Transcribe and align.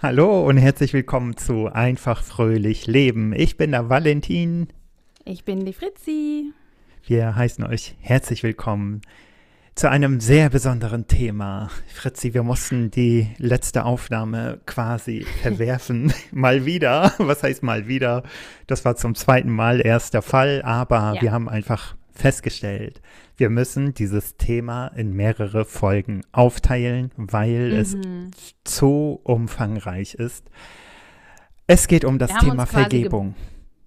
Hallo 0.00 0.46
und 0.46 0.58
herzlich 0.58 0.92
willkommen 0.92 1.36
zu 1.36 1.66
Einfach 1.66 2.22
Fröhlich 2.22 2.86
Leben. 2.86 3.32
Ich 3.32 3.56
bin 3.56 3.72
der 3.72 3.88
Valentin. 3.88 4.68
Ich 5.24 5.44
bin 5.44 5.64
die 5.64 5.72
Fritzi. 5.72 6.52
Wir 7.04 7.34
heißen 7.34 7.64
euch 7.64 7.96
herzlich 7.98 8.44
willkommen 8.44 9.00
zu 9.74 9.90
einem 9.90 10.20
sehr 10.20 10.50
besonderen 10.50 11.08
Thema. 11.08 11.68
Fritzi, 11.92 12.32
wir 12.32 12.44
mussten 12.44 12.92
die 12.92 13.26
letzte 13.38 13.84
Aufnahme 13.84 14.60
quasi 14.66 15.26
verwerfen. 15.42 16.12
mal 16.30 16.64
wieder. 16.64 17.12
Was 17.18 17.42
heißt 17.42 17.64
mal 17.64 17.88
wieder? 17.88 18.22
Das 18.68 18.84
war 18.84 18.94
zum 18.94 19.16
zweiten 19.16 19.50
Mal 19.50 19.84
erst 19.84 20.14
der 20.14 20.22
Fall, 20.22 20.62
aber 20.62 21.14
ja. 21.16 21.22
wir 21.22 21.32
haben 21.32 21.48
einfach 21.48 21.96
festgestellt, 22.18 23.00
wir 23.36 23.48
müssen 23.48 23.94
dieses 23.94 24.36
Thema 24.36 24.88
in 24.88 25.12
mehrere 25.14 25.64
Folgen 25.64 26.22
aufteilen, 26.32 27.12
weil 27.16 27.70
mhm. 27.70 27.78
es 27.78 27.96
zu 28.64 29.20
umfangreich 29.22 30.14
ist. 30.14 30.50
Es 31.66 31.86
geht 31.86 32.04
um 32.04 32.18
das 32.18 32.34
Thema 32.38 32.66
Vergebung. 32.66 33.34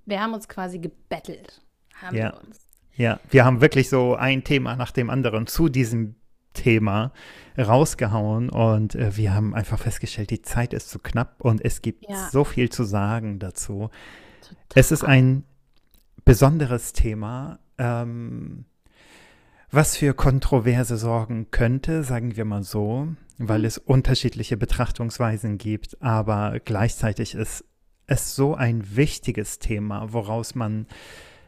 Wir 0.05 0.22
haben 0.22 0.34
uns 0.34 0.48
quasi 0.48 0.80
gebettelt. 0.80 1.62
Haben 1.95 2.16
ja. 2.16 2.31
wir 2.31 2.48
uns. 2.48 2.67
Ja, 2.95 3.20
wir 3.30 3.45
haben 3.45 3.62
wirklich 3.62 3.89
so 3.89 4.16
ein 4.16 4.44
Thema 4.44 4.75
nach 4.75 4.91
dem 4.91 5.09
anderen 5.09 5.48
zu 5.48 5.70
diesem 5.70 6.16
Thema 6.53 7.13
rausgehauen 7.58 8.50
und 8.50 8.95
äh, 8.95 9.16
wir 9.16 9.34
haben 9.34 9.53
einfach 9.53 9.80
festgestellt, 9.80 10.30
die 10.30 10.41
Zeit 10.41 10.73
ist 10.73 10.89
zu 10.89 11.00
knapp 11.00 11.36
und 11.39 11.63
es 11.63 11.81
gibt 11.81 12.09
ja. 12.09 12.30
so 12.30 12.44
viel 12.44 12.70
zu 12.70 12.84
sagen 12.84 13.39
dazu. 13.39 13.89
Total. 14.41 14.58
Es 14.75 14.91
ist 14.91 15.03
ein 15.03 15.44
besonderes 16.25 16.94
Thema, 16.94 17.59
ähm, 17.81 18.66
was 19.71 19.98
für 19.98 20.13
Kontroverse 20.13 20.98
sorgen 20.98 21.48
könnte, 21.49 22.03
sagen 22.03 22.35
wir 22.35 22.45
mal 22.45 22.63
so, 22.63 23.08
weil 23.38 23.59
mhm. 23.59 23.66
es 23.66 23.77
unterschiedliche 23.77 24.58
Betrachtungsweisen 24.58 25.58
gibt, 25.58 26.02
aber 26.02 26.59
gleichzeitig 26.63 27.34
ist 27.34 27.66
es 28.05 28.36
so 28.36 28.53
ein 28.53 28.95
wichtiges 28.95 29.59
Thema, 29.59 30.14
woraus 30.14 30.55
man 30.55 30.88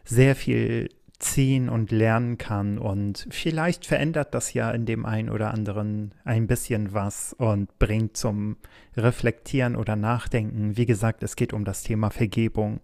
sehr 0.06 0.36
viel 0.36 0.90
ziehen 1.20 1.70
und 1.70 1.92
lernen 1.92 2.38
kann. 2.38 2.78
Und 2.78 3.28
vielleicht 3.30 3.86
verändert 3.86 4.34
das 4.34 4.54
ja 4.54 4.72
in 4.72 4.86
dem 4.86 5.06
einen 5.06 5.30
oder 5.30 5.54
anderen 5.54 6.14
ein 6.24 6.48
bisschen 6.48 6.94
was 6.94 7.34
und 7.34 7.78
bringt 7.80 8.18
zum 8.18 8.58
Reflektieren 8.96 9.76
oder 9.76 9.96
Nachdenken. 9.96 10.78
Wie 10.78 10.86
gesagt, 10.86 11.24
es 11.24 11.36
geht 11.36 11.54
um 11.54 11.66
das 11.66 11.84
Thema 11.84 12.10
Vergebung. 12.10 12.82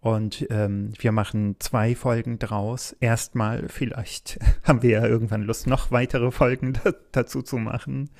Und 0.00 0.46
ähm, 0.50 0.92
wir 0.98 1.10
machen 1.10 1.56
zwei 1.58 1.94
Folgen 1.94 2.38
draus. 2.38 2.96
Erstmal, 3.00 3.68
vielleicht 3.68 4.38
haben 4.62 4.82
wir 4.82 4.90
ja 4.90 5.06
irgendwann 5.06 5.42
Lust, 5.42 5.66
noch 5.66 5.90
weitere 5.90 6.30
Folgen 6.30 6.74
dazu 7.12 7.42
zu 7.42 7.56
machen. 7.56 8.10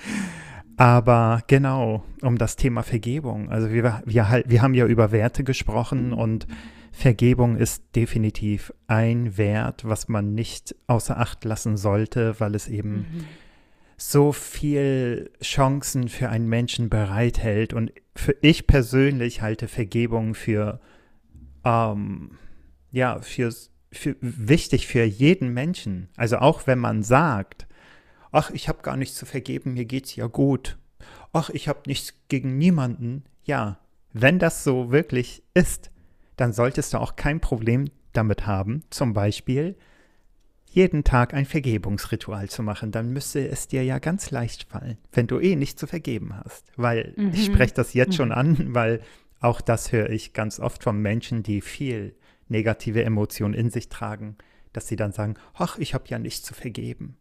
Aber 0.77 1.43
genau, 1.49 2.05
um 2.23 2.39
das 2.39 2.57
Thema 2.57 2.83
Vergebung. 2.83 3.51
Also 3.51 3.71
wir, 3.71 4.03
wir, 4.05 4.45
wir 4.47 4.63
haben 4.63 4.75
ja 4.75 4.87
über 4.87 5.11
Werte 5.11 5.43
gesprochen 5.43 6.13
und 6.13 6.47
Vergebung 6.93 7.57
ist 7.57 7.85
definitiv 7.95 8.73
ein 8.87 9.37
Wert, 9.37 9.87
was 9.87 10.09
man 10.09 10.35
nicht 10.35 10.75
außer 10.87 11.19
Acht 11.19 11.45
lassen 11.45 11.77
sollte, 11.77 12.41
weil 12.41 12.55
es 12.55 12.69
eben 12.69 12.95
mhm. 12.95 13.25
so 13.97 14.33
viel 14.33 15.31
Chancen 15.43 16.09
für 16.09 16.29
einen 16.29 16.49
Menschen 16.49 16.89
bereithält. 16.89 17.73
Und 17.73 17.93
für 18.17 18.37
ich 18.41 18.67
persönlich 18.67 19.43
halte 19.43 19.69
Vergebung 19.69 20.35
für, 20.35 20.81
ähm, 21.65 22.33
ja, 22.91 23.21
für, 23.21 23.53
für 23.93 24.17
wichtig 24.21 24.87
für 24.87 25.05
jeden 25.05 25.53
Menschen. 25.53 26.09
Also 26.17 26.39
auch 26.39 26.67
wenn 26.67 26.79
man 26.79 27.03
sagt, 27.03 27.67
ach, 28.33 28.51
ich 28.51 28.69
habe 28.69 28.83
gar 28.83 28.97
nichts 28.97 29.17
zu 29.17 29.27
vergeben, 29.27 29.75
mir 29.75 29.85
geht's 29.85 30.17
ja 30.17 30.27
gut. 30.27 30.79
Ach, 31.33 31.51
ich 31.51 31.69
habe 31.69 31.81
nichts 31.87 32.15
gegen 32.29 32.59
niemanden. 32.59 33.25
Ja, 33.45 33.79
wenn 34.13 34.39
das 34.39 34.65
so 34.65 34.91
wirklich 34.91 35.43
ist, 35.55 35.91
dann 36.37 36.53
solltest 36.53 36.95
du 36.95 36.99
auch 36.99 37.17
kein 37.17 37.41
Problem 37.41 37.91
damit 38.13 38.47
haben, 38.47 38.83
zum 38.91 39.13
Beispiel 39.13 39.77
jeden 40.71 41.03
Tag 41.03 41.35
ein 41.35 41.47
Vergebungsritual 41.47 42.49
zu 42.49 42.63
machen. 42.63 42.91
Dann 42.91 43.13
müsste 43.13 43.47
es 43.49 43.69
dir 43.69 43.85
ja 43.85 43.99
ganz 43.99 44.31
leicht 44.31 44.65
fallen, 44.65 44.99
wenn 45.13 45.27
du 45.27 45.41
eh 45.41 45.57
nicht 45.57 45.79
zu 45.79 45.87
vergeben 45.87 46.37
hast. 46.37 46.71
Weil 46.77 47.15
mhm. 47.17 47.33
ich 47.33 47.47
spreche 47.47 47.75
das 47.75 47.95
jetzt 47.95 48.11
mhm. 48.11 48.15
schon 48.15 48.33
an, 48.33 48.75
weil 48.75 49.01
auch 49.41 49.61
das 49.61 49.93
höre 49.93 50.11
ich 50.11 50.33
ganz 50.33 50.61
oft 50.61 50.83
von 50.83 51.01
Menschen, 51.01 51.43
die 51.43 51.61
viel 51.61 52.15
negative 52.49 53.05
Emotionen 53.05 53.55
in 53.55 53.71
sich 53.71 53.89
tragen, 53.89 54.37
dass 54.73 54.89
sie 54.89 54.97
dann 54.97 55.13
sagen, 55.13 55.35
ach, 55.55 55.79
ich 55.79 55.95
habe 55.95 56.05
ja 56.09 56.19
nichts 56.19 56.43
zu 56.43 56.55
vergeben. 56.55 57.17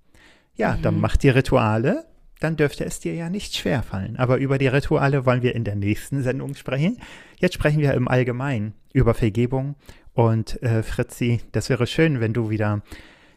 Ja, 0.55 0.75
mhm. 0.75 0.81
dann 0.81 0.99
mach 0.99 1.17
die 1.17 1.29
Rituale, 1.29 2.05
dann 2.39 2.55
dürfte 2.55 2.85
es 2.85 2.99
dir 2.99 3.13
ja 3.13 3.29
nicht 3.29 3.55
schwerfallen. 3.55 4.17
Aber 4.17 4.37
über 4.37 4.57
die 4.57 4.67
Rituale 4.67 5.25
wollen 5.25 5.41
wir 5.41 5.55
in 5.55 5.63
der 5.63 5.75
nächsten 5.75 6.23
Sendung 6.23 6.55
sprechen. 6.55 6.97
Jetzt 7.37 7.55
sprechen 7.55 7.79
wir 7.79 7.93
im 7.93 8.07
Allgemeinen 8.07 8.73
über 8.93 9.13
Vergebung. 9.13 9.75
Und 10.13 10.61
äh, 10.63 10.83
Fritzi, 10.83 11.41
das 11.51 11.69
wäre 11.69 11.87
schön, 11.87 12.19
wenn 12.19 12.33
du 12.33 12.49
wieder 12.49 12.81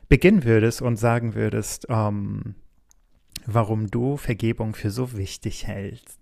beginnen 0.08 0.44
würdest 0.44 0.82
und 0.82 0.96
sagen 0.96 1.34
würdest, 1.34 1.86
ähm, 1.88 2.54
warum 3.46 3.90
du 3.90 4.16
Vergebung 4.16 4.74
für 4.74 4.90
so 4.90 5.16
wichtig 5.16 5.66
hältst. 5.66 6.19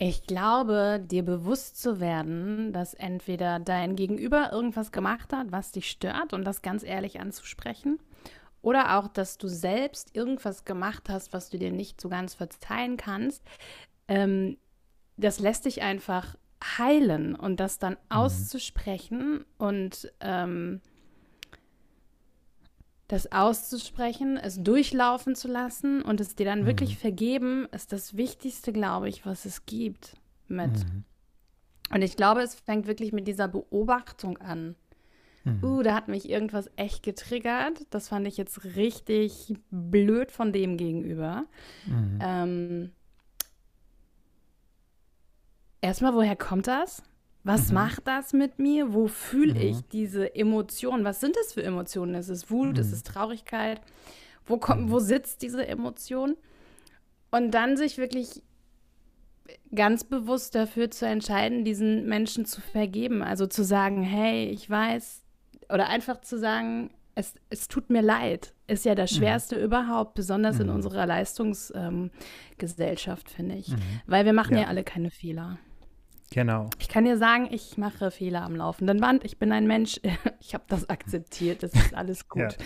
Ich 0.00 0.22
glaube, 0.22 1.04
dir 1.04 1.24
bewusst 1.24 1.82
zu 1.82 1.98
werden, 1.98 2.72
dass 2.72 2.94
entweder 2.94 3.58
dein 3.58 3.96
Gegenüber 3.96 4.52
irgendwas 4.52 4.92
gemacht 4.92 5.32
hat, 5.32 5.50
was 5.50 5.72
dich 5.72 5.90
stört 5.90 6.32
und 6.32 6.44
das 6.44 6.62
ganz 6.62 6.84
ehrlich 6.84 7.20
anzusprechen, 7.20 7.98
oder 8.62 8.98
auch, 8.98 9.08
dass 9.08 9.38
du 9.38 9.48
selbst 9.48 10.14
irgendwas 10.14 10.64
gemacht 10.64 11.08
hast, 11.08 11.32
was 11.32 11.50
du 11.50 11.58
dir 11.58 11.72
nicht 11.72 12.00
so 12.00 12.08
ganz 12.08 12.34
verzeihen 12.34 12.96
kannst, 12.96 13.42
ähm, 14.08 14.56
das 15.16 15.40
lässt 15.40 15.64
dich 15.64 15.82
einfach 15.82 16.36
heilen 16.62 17.34
und 17.34 17.60
das 17.60 17.78
dann 17.78 17.94
mhm. 17.94 17.98
auszusprechen 18.08 19.44
und 19.58 20.12
ähm, 20.20 20.80
das 23.08 23.32
auszusprechen, 23.32 24.36
es 24.36 24.62
durchlaufen 24.62 25.34
zu 25.34 25.48
lassen 25.48 26.02
und 26.02 26.20
es 26.20 26.36
dir 26.36 26.44
dann 26.44 26.62
mhm. 26.62 26.66
wirklich 26.66 26.98
vergeben, 26.98 27.66
ist 27.72 27.92
das 27.92 28.16
Wichtigste, 28.16 28.72
glaube 28.72 29.08
ich, 29.08 29.24
was 29.24 29.46
es 29.46 29.64
gibt 29.64 30.16
mit. 30.46 30.72
Mhm. 30.72 31.04
Und 31.90 32.02
ich 32.02 32.16
glaube, 32.16 32.42
es 32.42 32.54
fängt 32.54 32.86
wirklich 32.86 33.12
mit 33.12 33.26
dieser 33.26 33.48
Beobachtung 33.48 34.36
an. 34.38 34.76
Mhm. 35.44 35.64
Uh, 35.64 35.82
da 35.82 35.94
hat 35.94 36.08
mich 36.08 36.28
irgendwas 36.28 36.70
echt 36.76 37.02
getriggert. 37.02 37.86
Das 37.88 38.08
fand 38.08 38.26
ich 38.26 38.36
jetzt 38.36 38.76
richtig 38.76 39.54
blöd 39.70 40.30
von 40.30 40.52
dem 40.52 40.76
gegenüber. 40.76 41.46
Mhm. 41.86 42.18
Ähm, 42.20 42.92
erstmal, 45.80 46.14
woher 46.14 46.36
kommt 46.36 46.66
das? 46.66 47.02
Was 47.44 47.68
mhm. 47.68 47.74
macht 47.74 48.06
das 48.06 48.32
mit 48.32 48.58
mir? 48.58 48.92
Wo 48.92 49.06
fühle 49.06 49.54
mhm. 49.54 49.60
ich 49.60 49.88
diese 49.88 50.34
Emotionen? 50.34 51.04
Was 51.04 51.20
sind 51.20 51.36
das 51.36 51.52
für 51.52 51.62
Emotionen? 51.62 52.14
Ist 52.14 52.28
es 52.28 52.50
Wut? 52.50 52.74
Mhm. 52.74 52.80
Ist 52.80 52.92
es 52.92 53.02
Traurigkeit? 53.02 53.80
Wo, 54.44 54.58
kommt, 54.58 54.86
mhm. 54.86 54.90
wo 54.90 54.98
sitzt 54.98 55.42
diese 55.42 55.66
Emotion? 55.66 56.36
Und 57.30 57.52
dann 57.52 57.76
sich 57.76 57.98
wirklich 57.98 58.42
ganz 59.74 60.04
bewusst 60.04 60.54
dafür 60.54 60.90
zu 60.90 61.06
entscheiden, 61.06 61.64
diesen 61.64 62.06
Menschen 62.06 62.44
zu 62.44 62.60
vergeben. 62.60 63.22
Also 63.22 63.46
zu 63.46 63.64
sagen, 63.64 64.02
hey, 64.02 64.48
ich 64.48 64.68
weiß, 64.68 65.22
oder 65.68 65.88
einfach 65.88 66.20
zu 66.20 66.38
sagen, 66.38 66.90
es, 67.14 67.34
es 67.50 67.68
tut 67.68 67.90
mir 67.90 68.02
leid, 68.02 68.54
ist 68.66 68.84
ja 68.84 68.94
das 68.94 69.12
mhm. 69.12 69.16
Schwerste 69.16 69.56
mhm. 69.56 69.64
überhaupt, 69.64 70.14
besonders 70.14 70.56
mhm. 70.56 70.62
in 70.62 70.70
unserer 70.70 71.06
Leistungsgesellschaft, 71.06 73.30
ähm, 73.30 73.34
finde 73.34 73.54
ich. 73.56 73.68
Mhm. 73.68 74.00
Weil 74.06 74.24
wir 74.24 74.32
machen 74.32 74.54
ja. 74.54 74.62
ja 74.62 74.68
alle 74.68 74.84
keine 74.84 75.10
Fehler. 75.10 75.58
Genau. 76.30 76.68
Ich 76.78 76.88
kann 76.88 77.04
dir 77.04 77.16
sagen, 77.16 77.48
ich 77.50 77.78
mache 77.78 78.10
Fehler 78.10 78.42
am 78.42 78.54
laufenden 78.54 79.00
Band. 79.00 79.24
Ich 79.24 79.38
bin 79.38 79.50
ein 79.50 79.66
Mensch, 79.66 79.98
ich 80.40 80.54
habe 80.54 80.64
das 80.68 80.88
akzeptiert, 80.90 81.62
das 81.62 81.72
ist 81.72 81.94
alles 81.94 82.28
gut. 82.28 82.56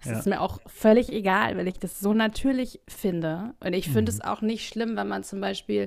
Es 0.00 0.10
ja. 0.10 0.18
ist 0.18 0.26
mir 0.26 0.40
auch 0.40 0.60
völlig 0.66 1.10
egal, 1.10 1.56
weil 1.56 1.66
ich 1.66 1.78
das 1.78 1.98
so 1.98 2.12
natürlich 2.12 2.80
finde. 2.86 3.54
Und 3.60 3.72
ich 3.72 3.86
finde 3.86 4.12
mhm. 4.12 4.18
es 4.18 4.20
auch 4.20 4.42
nicht 4.42 4.68
schlimm, 4.68 4.96
wenn 4.96 5.08
man 5.08 5.24
zum 5.24 5.40
Beispiel 5.40 5.86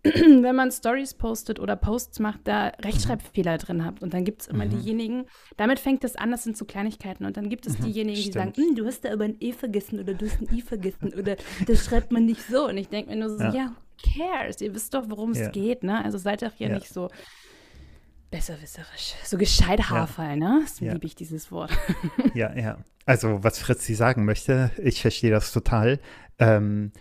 wenn 0.04 0.54
man 0.54 0.70
Stories 0.70 1.14
postet 1.14 1.58
oder 1.58 1.74
Posts 1.74 2.20
macht, 2.20 2.40
da 2.44 2.68
Rechtschreibfehler 2.84 3.54
mhm. 3.54 3.58
drin 3.58 3.84
habt. 3.84 4.02
Und 4.02 4.14
dann 4.14 4.24
gibt 4.24 4.42
es 4.42 4.48
immer 4.48 4.64
mhm. 4.64 4.70
diejenigen, 4.70 5.24
damit 5.56 5.80
fängt 5.80 6.04
es 6.04 6.14
an, 6.14 6.30
das 6.30 6.44
sind 6.44 6.56
so 6.56 6.64
Kleinigkeiten. 6.64 7.24
Und 7.24 7.36
dann 7.36 7.48
gibt 7.48 7.66
es 7.66 7.78
mhm. 7.78 7.86
diejenigen, 7.86 8.22
die 8.22 8.32
sagen, 8.32 8.52
hm, 8.54 8.76
du 8.76 8.86
hast 8.86 9.04
da 9.04 9.12
aber 9.12 9.24
ein 9.24 9.36
E 9.40 9.52
vergessen 9.52 9.98
oder 9.98 10.14
du 10.14 10.26
hast 10.26 10.40
ein 10.40 10.56
I 10.56 10.62
vergessen 10.62 11.12
oder 11.14 11.36
das 11.66 11.84
schreibt 11.84 12.12
man 12.12 12.26
nicht 12.26 12.42
so. 12.46 12.68
Und 12.68 12.76
ich 12.76 12.88
denke 12.88 13.10
mir 13.10 13.16
nur 13.16 13.30
so, 13.30 13.42
ja, 13.42 13.52
ja 13.52 13.76
cares? 14.02 14.60
Ihr 14.60 14.74
wisst 14.74 14.94
doch, 14.94 15.04
worum 15.08 15.32
es 15.32 15.38
ja. 15.38 15.50
geht, 15.50 15.82
ne? 15.82 16.04
Also 16.04 16.18
seid 16.18 16.42
doch 16.42 16.52
hier 16.56 16.68
ja. 16.68 16.74
nicht 16.74 16.88
so 16.88 17.08
besserwisserisch. 18.30 19.14
So 19.24 19.38
gescheit 19.38 19.88
Haarfall, 19.90 20.36
ne? 20.36 20.64
So 20.66 20.84
liebe 20.84 21.06
ich 21.06 21.14
dieses 21.14 21.50
Wort. 21.50 21.70
ja, 22.34 22.54
ja. 22.56 22.78
Also, 23.06 23.42
was 23.42 23.58
Fritzi 23.58 23.94
sagen 23.94 24.24
möchte, 24.24 24.70
ich 24.82 25.00
verstehe 25.00 25.30
das 25.30 25.52
total. 25.52 25.98
Ähm, 26.38 26.92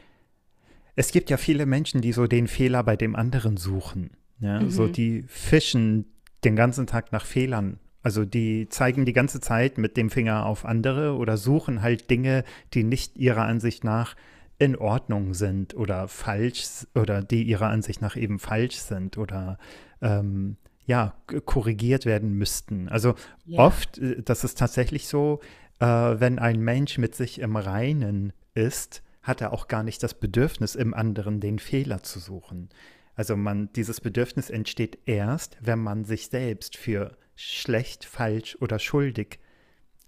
es 0.96 1.12
gibt 1.12 1.30
ja 1.30 1.38
viele 1.38 1.66
Menschen, 1.66 2.02
die 2.02 2.14
so 2.14 2.28
den 2.28 2.48
Fehler 2.48 2.84
bei 2.84 2.96
dem 2.96 3.16
anderen 3.16 3.58
suchen. 3.58 4.12
Ja? 4.40 4.62
Mhm. 4.62 4.70
So 4.70 4.88
die 4.88 5.24
fischen 5.28 6.06
den 6.44 6.56
ganzen 6.56 6.88
Tag 6.88 7.12
nach 7.12 7.26
Fehlern. 7.26 7.80
Also 8.04 8.24
die 8.24 8.70
zeigen 8.70 9.06
die 9.06 9.14
ganze 9.14 9.42
Zeit 9.42 9.78
mit 9.78 9.98
dem 9.98 10.10
Finger 10.10 10.46
auf 10.46 10.66
andere 10.66 11.16
oder 11.16 11.36
suchen 11.36 11.82
halt 11.82 12.10
Dinge, 12.10 12.46
die 12.74 12.84
nicht 12.84 13.18
ihrer 13.18 13.44
Ansicht 13.44 13.84
nach 13.84 14.16
in 14.60 14.76
Ordnung 14.76 15.34
sind 15.34 15.76
oder 15.76 16.08
falsch 16.08 16.88
oder 16.96 17.22
die 17.22 17.44
ihrer 17.44 17.68
Ansicht 17.68 18.02
nach 18.02 18.16
eben 18.16 18.40
falsch 18.40 18.78
sind 18.78 19.18
oder 19.18 19.58
ähm, 20.02 20.58
ja, 20.86 21.16
korrigiert 21.46 22.06
werden 22.06 22.34
müssten. 22.34 22.88
Also 22.90 23.16
yeah. 23.48 23.66
oft, 23.66 23.98
äh, 23.98 24.22
das 24.24 24.44
ist 24.44 24.58
tatsächlich 24.58 25.08
so, 25.08 25.42
äh, 25.80 25.86
wenn 25.86 26.40
ein 26.40 26.60
Mensch 26.62 26.98
mit 26.98 27.14
sich 27.14 27.40
im 27.40 27.56
Reinen 27.56 28.34
ist, 28.54 29.04
hat 29.22 29.42
er 29.42 29.52
auch 29.52 29.68
gar 29.68 29.84
nicht 29.84 30.02
das 30.02 30.14
Bedürfnis, 30.14 30.76
im 30.76 30.94
anderen 30.94 31.42
den 31.42 31.60
Fehler 31.60 32.02
zu 32.04 32.20
suchen. 32.20 32.70
Also 33.16 33.36
man, 33.36 33.70
dieses 33.74 34.00
Bedürfnis 34.00 34.50
entsteht 34.50 35.00
erst, 35.06 35.58
wenn 35.60 35.80
man 35.80 36.06
sich 36.06 36.30
selbst 36.30 36.78
für 36.78 37.18
schlecht, 37.36 38.06
falsch 38.06 38.58
oder 38.62 38.80
schuldig 38.80 39.40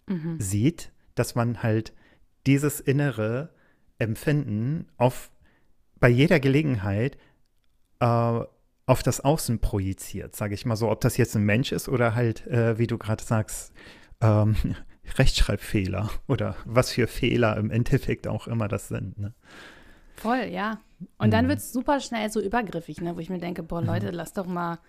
mhm. 0.07 0.40
sieht, 0.40 0.92
dass 1.16 1.36
man 1.36 1.62
halt 1.62 1.94
dieses 2.48 2.80
innere 2.80 3.54
Empfinden 4.00 4.88
auf 4.98 5.31
bei 6.00 6.10
jeder 6.10 6.40
Gelegenheit 6.40 7.18
äh, 8.00 8.40
auf 8.86 9.04
das 9.04 9.22
Außen 9.22 9.60
projiziert, 9.60 10.36
sage 10.36 10.56
ich 10.56 10.66
mal 10.66 10.75
so, 10.75 10.90
ob 10.90 11.01
das 11.01 11.18
jetzt 11.18 11.36
ein 11.36 11.44
Mensch 11.44 11.72
ist 11.72 11.90
oder 11.90 12.16
halt, 12.16 12.48
äh, 12.48 12.80
wie 12.80 12.88
du 12.88 12.98
gerade 12.98 13.24
sagst, 13.24 13.72
ähm, 14.22 14.56
Rechtschreibfehler 15.18 16.10
oder 16.28 16.56
was 16.66 16.92
für 16.92 17.07
Fehler 17.07 17.57
im 17.57 17.72
Endeffekt 17.72 18.28
auch 18.28 18.48
immer 18.48 18.68
das 18.68 18.88
sind. 18.88 19.18
Ne? 19.18 19.34
Voll, 20.16 20.46
ja. 20.46 20.80
Und 21.18 21.28
mhm. 21.28 21.31
dann 21.31 21.48
wird 21.48 21.60
es 21.60 21.72
super 21.72 22.00
schnell 22.00 22.31
so 22.31 22.42
übergriffig, 22.42 23.01
ne? 23.01 23.16
wo 23.16 23.19
ich 23.19 23.30
mir 23.30 23.40
denke, 23.40 23.63
boah, 23.63 23.81
Leute, 23.81 24.07
mhm. 24.07 24.13
lass 24.13 24.34
doch 24.34 24.48
mal 24.48 24.80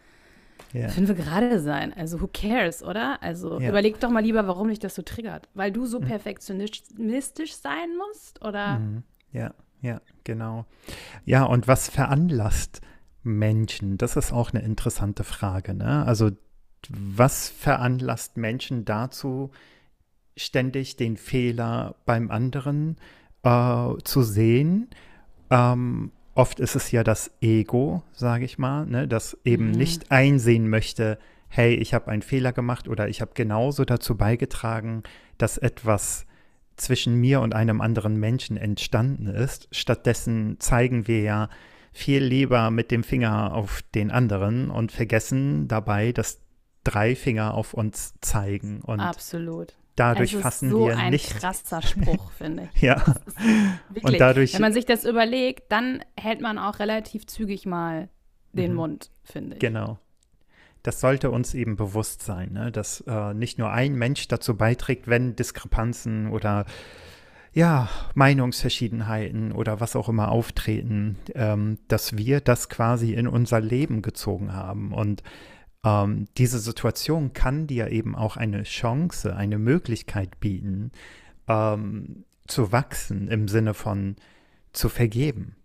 yeah. 0.75 0.89
fünf 0.89 1.15
gerade 1.17 1.61
sein. 1.61 1.93
Also 1.93 2.21
who 2.21 2.29
cares, 2.33 2.83
oder? 2.83 3.23
Also 3.23 3.61
ja. 3.61 3.69
überleg 3.69 4.01
doch 4.01 4.11
mal 4.11 4.23
lieber, 4.23 4.47
warum 4.47 4.69
dich 4.69 4.79
das 4.79 4.95
so 4.95 5.03
triggert. 5.03 5.49
Weil 5.55 5.73
du 5.73 5.87
so 5.87 6.01
mhm. 6.01 6.05
perfektionistisch 6.05 7.55
sein 7.55 7.97
musst, 7.97 8.45
oder? 8.45 8.79
Mhm. 8.79 9.03
Ja, 9.33 9.55
ja, 9.81 10.01
genau. 10.25 10.67
Ja, 11.25 11.45
und 11.45 11.69
was 11.69 11.89
veranlasst 11.89 12.81
Menschen? 13.23 13.99
Das 13.99 14.17
ist 14.17 14.33
auch 14.33 14.53
eine 14.53 14.63
interessante 14.63 15.25
Frage. 15.25 15.75
Ne? 15.75 16.05
Also 16.07 16.31
was 16.89 17.49
veranlasst 17.49 18.37
Menschen 18.37 18.85
dazu, 18.85 19.51
ständig 20.37 20.97
den 20.97 21.17
Fehler 21.17 21.97
beim 22.07 22.31
anderen 22.31 22.97
äh, 23.43 23.95
zu 24.05 24.23
sehen? 24.23 24.89
Ähm, 25.51 26.13
oft 26.41 26.59
ist 26.59 26.75
es 26.75 26.91
ja 26.91 27.05
das 27.05 27.31
Ego, 27.43 28.03
sage 28.13 28.47
ich 28.47 28.59
mal, 28.59 28.87
ne, 28.87 29.07
das 29.07 29.37
eben 29.45 29.67
mhm. 29.67 29.73
nicht 29.73 30.11
einsehen 30.11 30.71
möchte, 30.71 31.19
hey, 31.49 31.75
ich 31.75 31.93
habe 31.93 32.11
einen 32.11 32.23
Fehler 32.23 32.53
gemacht 32.53 32.89
oder 32.89 33.09
ich 33.09 33.21
habe 33.21 33.33
genauso 33.35 33.85
dazu 33.85 34.17
beigetragen, 34.17 35.03
dass 35.37 35.59
etwas 35.59 36.27
zwischen 36.77 37.15
mir 37.17 37.43
und 37.43 37.55
einem 37.55 37.83
anderen 37.83 38.17
Menschen 38.17 38.57
entstanden 38.57 39.27
ist. 39.27 39.69
Stattdessen 39.71 40.57
zeigen 40.61 41.07
wir 41.07 41.21
ja 41.21 41.51
viel 41.93 42.25
lieber 42.25 42.71
mit 42.71 42.91
dem 42.91 43.05
Finger 43.05 43.55
auf 43.55 43.83
den 43.95 44.11
anderen 44.11 44.71
und 44.71 44.93
vergessen 44.93 45.69
dabei, 45.69 46.13
dass 46.13 46.41
drei 46.85 47.15
Finger 47.17 47.53
auf 47.53 47.75
uns 47.75 48.15
zeigen. 48.23 48.81
Und 48.81 49.01
Absolut 49.01 49.77
dadurch 49.97 50.37
fassen 50.37 50.71
so 50.71 50.87
wir 50.87 50.97
ein 50.97 51.11
nicht. 51.11 51.39
krasser 51.39 51.83
Spruch, 51.83 52.31
finde 52.39 52.69
ich. 52.75 52.83
ja. 52.83 53.03
Wirklich, 53.89 54.05
und 54.05 54.21
dadurch, 54.21 54.55
wenn 54.55 54.63
man 54.63 54.73
sich 54.73 54.87
das 54.87 55.05
überlegt, 55.05 55.71
dann 55.71 56.05
hält 56.17 56.41
man 56.41 56.59
auch 56.59 56.79
relativ 56.79 57.27
zügig 57.27 57.67
mal 57.67 58.09
den 58.53 58.73
mhm. 58.73 58.77
Mund, 58.77 59.11
finde 59.23 59.57
ich. 59.57 59.61
Genau. 59.61 59.99
Das 60.83 61.01
sollte 61.01 61.31
uns 61.31 61.53
eben 61.53 61.77
bewusst 61.77 62.23
sein, 62.23 62.53
ne? 62.53 62.73
dass 62.73 63.03
äh, 63.07 63.35
nicht 63.35 63.59
nur 63.59 63.71
ein 63.71 63.95
Mensch 63.95 64.29
dazu 64.29 64.57
beiträgt, 64.57 65.09
wenn 65.09 65.37
Diskrepanzen 65.37 66.31
oder 66.31 66.65
ja, 67.53 67.89
Meinungsverschiedenheiten 68.15 69.53
oder 69.53 69.81
was 69.81 69.97
auch 69.97 70.09
immer 70.09 70.31
auftreten, 70.31 71.19
ähm, 71.35 71.79
dass 71.89 72.17
wir 72.17 72.41
das 72.41 72.69
quasi 72.69 73.13
in 73.13 73.27
unser 73.27 73.61
Leben 73.61 74.03
gezogen 74.03 74.53
haben. 74.53 74.93
Und 74.93 75.23
ähm, 75.85 76.27
diese 76.37 76.59
Situation 76.59 77.33
kann 77.33 77.67
dir 77.67 77.89
eben 77.91 78.15
auch 78.15 78.37
eine 78.37 78.65
Chance, 78.65 79.35
eine 79.35 79.59
Möglichkeit 79.59 80.41
bieten, 80.41 80.93
ähm, 81.49 82.25
zu 82.47 82.73
wachsen 82.73 83.29
im 83.29 83.49
Sinne 83.49 83.75
von 83.75 84.17
zu 84.73 84.89
vergeben, 84.89 85.57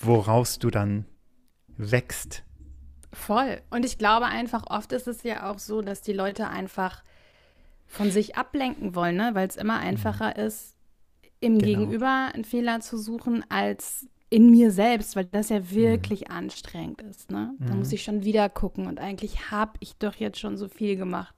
woraus 0.00 0.58
du 0.58 0.70
dann 0.70 1.06
wächst. 1.76 2.42
Voll. 3.12 3.60
Und 3.70 3.84
ich 3.84 3.98
glaube 3.98 4.26
einfach, 4.26 4.64
oft 4.68 4.92
ist 4.92 5.08
es 5.08 5.22
ja 5.22 5.50
auch 5.50 5.58
so, 5.58 5.82
dass 5.82 6.00
die 6.00 6.12
Leute 6.12 6.48
einfach 6.48 7.02
von 7.86 8.10
sich 8.10 8.36
ablenken 8.36 8.94
wollen, 8.94 9.16
ne? 9.16 9.30
weil 9.34 9.48
es 9.48 9.56
immer 9.56 9.78
mhm. 9.78 9.86
einfacher 9.86 10.34
mhm. 10.36 10.46
ist, 10.46 10.76
im 11.40 11.58
genau. 11.58 11.66
Gegenüber 11.66 12.30
einen 12.32 12.44
Fehler 12.44 12.80
zu 12.80 12.98
suchen, 12.98 13.44
als 13.48 14.06
in 14.30 14.50
mir 14.50 14.70
selbst, 14.70 15.16
weil 15.16 15.24
das 15.24 15.48
ja 15.48 15.58
mhm. 15.58 15.70
wirklich 15.72 16.28
mhm. 16.28 16.36
anstrengend 16.36 17.02
ist. 17.02 17.30
Ne? 17.30 17.52
Da 17.58 17.72
mhm. 17.72 17.80
muss 17.80 17.92
ich 17.92 18.02
schon 18.02 18.24
wieder 18.24 18.48
gucken 18.48 18.86
und 18.86 19.00
eigentlich 19.00 19.50
habe 19.50 19.72
ich 19.80 19.96
doch 19.96 20.14
jetzt 20.14 20.38
schon 20.38 20.56
so 20.56 20.68
viel 20.68 20.96
gemacht. 20.96 21.34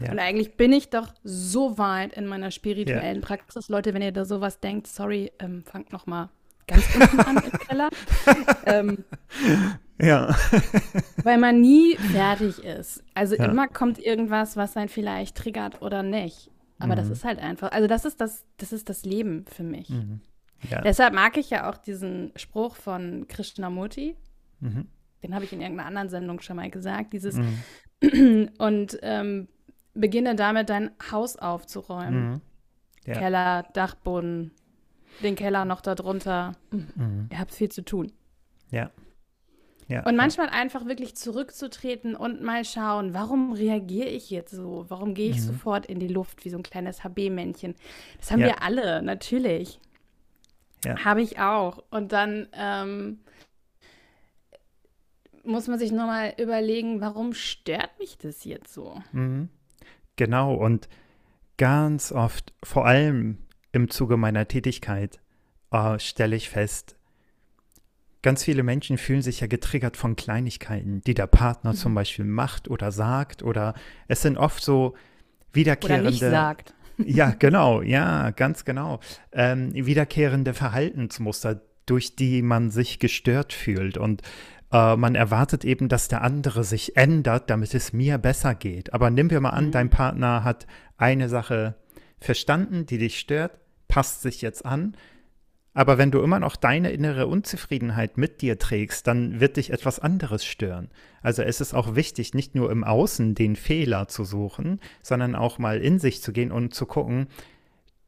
Ja. 0.00 0.10
Und 0.10 0.18
eigentlich 0.18 0.56
bin 0.56 0.72
ich 0.72 0.90
doch 0.90 1.14
so 1.22 1.78
weit 1.78 2.12
in 2.14 2.26
meiner 2.26 2.50
spirituellen 2.50 3.20
ja. 3.20 3.26
Praxis. 3.26 3.68
Leute, 3.68 3.94
wenn 3.94 4.02
ihr 4.02 4.12
da 4.12 4.24
sowas 4.24 4.58
denkt, 4.58 4.88
sorry, 4.88 5.30
ähm, 5.38 5.62
fangt 5.64 5.92
noch 5.92 6.06
mal 6.06 6.30
ganz 6.66 6.84
unten 6.94 7.20
an 7.20 7.36
im 7.36 7.58
Keller. 7.60 7.88
ähm, 8.66 9.04
ja. 10.00 10.34
weil 11.22 11.38
man 11.38 11.60
nie 11.60 11.96
fertig 11.96 12.58
ist. 12.64 13.04
Also 13.14 13.36
ja. 13.36 13.44
immer 13.44 13.68
kommt 13.68 13.98
irgendwas, 14.00 14.56
was 14.56 14.76
einen 14.76 14.88
vielleicht 14.88 15.36
triggert 15.36 15.80
oder 15.80 16.02
nicht. 16.02 16.50
Aber 16.80 16.94
mhm. 16.94 16.98
das 16.98 17.08
ist 17.10 17.24
halt 17.24 17.38
einfach, 17.38 17.70
also 17.70 17.86
das 17.86 18.04
ist 18.04 18.20
das, 18.20 18.44
das 18.56 18.72
ist 18.72 18.88
das 18.88 19.04
Leben 19.04 19.44
für 19.48 19.62
mich. 19.62 19.88
Ja. 20.70 20.80
Deshalb 20.80 21.14
mag 21.14 21.36
ich 21.36 21.50
ja 21.50 21.68
auch 21.70 21.76
diesen 21.76 22.32
Spruch 22.36 22.76
von 22.76 23.26
Krishnamurti. 23.28 24.16
Mhm. 24.60 24.88
Den 25.22 25.34
habe 25.34 25.44
ich 25.44 25.52
in 25.52 25.60
irgendeiner 25.60 25.88
anderen 25.88 26.08
Sendung 26.08 26.40
schon 26.40 26.56
mal 26.56 26.70
gesagt. 26.70 27.12
Dieses 27.12 27.36
mhm. 27.36 28.50
und 28.58 28.98
ähm, 29.02 29.48
beginne 29.94 30.34
damit, 30.34 30.70
dein 30.70 30.90
Haus 31.10 31.36
aufzuräumen. 31.36 32.30
Mhm. 32.30 32.40
Ja. 33.06 33.14
Keller, 33.14 33.62
Dachboden, 33.72 34.52
den 35.22 35.34
Keller 35.34 35.64
noch 35.64 35.80
darunter. 35.80 36.52
Mhm. 36.70 37.28
Ihr 37.30 37.38
habt 37.38 37.52
viel 37.52 37.70
zu 37.70 37.84
tun. 37.84 38.12
Ja. 38.70 38.90
Ja, 39.88 40.04
und 40.04 40.16
manchmal 40.16 40.46
ja. 40.46 40.52
einfach 40.52 40.86
wirklich 40.86 41.16
zurückzutreten 41.16 42.14
und 42.16 42.40
mal 42.40 42.64
schauen, 42.64 43.12
warum 43.12 43.52
reagiere 43.52 44.08
ich 44.08 44.30
jetzt 44.30 44.52
so? 44.52 44.86
Warum 44.88 45.12
gehe 45.12 45.28
ich 45.28 45.36
mhm. 45.36 45.40
sofort 45.40 45.86
in 45.86 45.98
die 45.98 46.08
Luft 46.08 46.44
wie 46.44 46.50
so 46.50 46.56
ein 46.56 46.62
kleines 46.62 47.04
HB-Männchen? 47.04 47.74
Das 48.18 48.30
haben 48.30 48.40
ja. 48.40 48.46
wir 48.46 48.62
alle, 48.62 49.02
natürlich. 49.02 49.80
Ja. 50.84 51.04
Habe 51.04 51.22
ich 51.22 51.38
auch. 51.38 51.84
Und 51.90 52.12
dann 52.12 52.48
ähm, 52.52 53.20
muss 55.44 55.68
man 55.68 55.78
sich 55.78 55.92
nochmal 55.92 56.34
überlegen, 56.38 57.00
warum 57.00 57.34
stört 57.34 57.90
mich 57.98 58.18
das 58.18 58.44
jetzt 58.44 58.72
so? 58.72 59.00
Mhm. 59.12 59.48
Genau. 60.16 60.54
Und 60.54 60.88
ganz 61.56 62.12
oft, 62.12 62.52
vor 62.62 62.86
allem 62.86 63.38
im 63.72 63.90
Zuge 63.90 64.16
meiner 64.16 64.46
Tätigkeit, 64.46 65.20
äh, 65.70 65.98
stelle 65.98 66.36
ich 66.36 66.50
fest, 66.50 66.96
ganz 68.22 68.44
viele 68.44 68.62
Menschen 68.62 68.98
fühlen 68.98 69.22
sich 69.22 69.40
ja 69.40 69.46
getriggert 69.46 69.96
von 69.96 70.16
Kleinigkeiten, 70.16 71.00
die 71.02 71.14
der 71.14 71.26
Partner 71.26 71.72
mhm. 71.72 71.76
zum 71.76 71.94
Beispiel 71.94 72.24
macht 72.24 72.68
oder 72.68 72.92
sagt. 72.92 73.42
Oder 73.42 73.74
es 74.08 74.22
sind 74.22 74.38
oft 74.38 74.62
so 74.62 74.94
wiederkehrende. 75.52 76.02
Oder 76.02 76.10
nicht 76.10 76.20
sagt. 76.20 76.74
Ja, 76.98 77.34
genau, 77.38 77.82
ja, 77.82 78.30
ganz 78.30 78.64
genau. 78.64 79.00
Ähm, 79.32 79.72
wiederkehrende 79.74 80.54
Verhaltensmuster, 80.54 81.60
durch 81.86 82.16
die 82.16 82.42
man 82.42 82.70
sich 82.70 82.98
gestört 82.98 83.52
fühlt. 83.52 83.98
Und 83.98 84.22
äh, 84.72 84.96
man 84.96 85.14
erwartet 85.14 85.64
eben, 85.64 85.88
dass 85.88 86.08
der 86.08 86.22
andere 86.22 86.64
sich 86.64 86.96
ändert, 86.96 87.50
damit 87.50 87.74
es 87.74 87.92
mir 87.92 88.18
besser 88.18 88.54
geht. 88.54 88.92
Aber 88.92 89.10
nimm 89.10 89.30
wir 89.30 89.40
mal 89.40 89.50
an, 89.50 89.66
mhm. 89.66 89.72
dein 89.72 89.90
Partner 89.90 90.44
hat 90.44 90.66
eine 90.96 91.28
Sache 91.28 91.74
verstanden, 92.20 92.86
die 92.86 92.98
dich 92.98 93.18
stört, 93.18 93.58
passt 93.88 94.22
sich 94.22 94.42
jetzt 94.42 94.64
an 94.64 94.96
aber 95.74 95.96
wenn 95.98 96.10
du 96.10 96.20
immer 96.20 96.38
noch 96.38 96.56
deine 96.56 96.90
innere 96.90 97.26
Unzufriedenheit 97.26 98.18
mit 98.18 98.42
dir 98.42 98.58
trägst, 98.58 99.06
dann 99.06 99.40
wird 99.40 99.56
dich 99.56 99.70
etwas 99.70 99.98
anderes 99.98 100.44
stören. 100.44 100.90
Also 101.22 101.42
es 101.42 101.60
ist 101.60 101.74
auch 101.74 101.94
wichtig, 101.94 102.34
nicht 102.34 102.54
nur 102.54 102.70
im 102.70 102.84
Außen 102.84 103.34
den 103.34 103.56
Fehler 103.56 104.08
zu 104.08 104.24
suchen, 104.24 104.80
sondern 105.02 105.34
auch 105.34 105.58
mal 105.58 105.80
in 105.80 105.98
sich 105.98 106.22
zu 106.22 106.32
gehen 106.32 106.52
und 106.52 106.74
zu 106.74 106.86
gucken, 106.86 107.28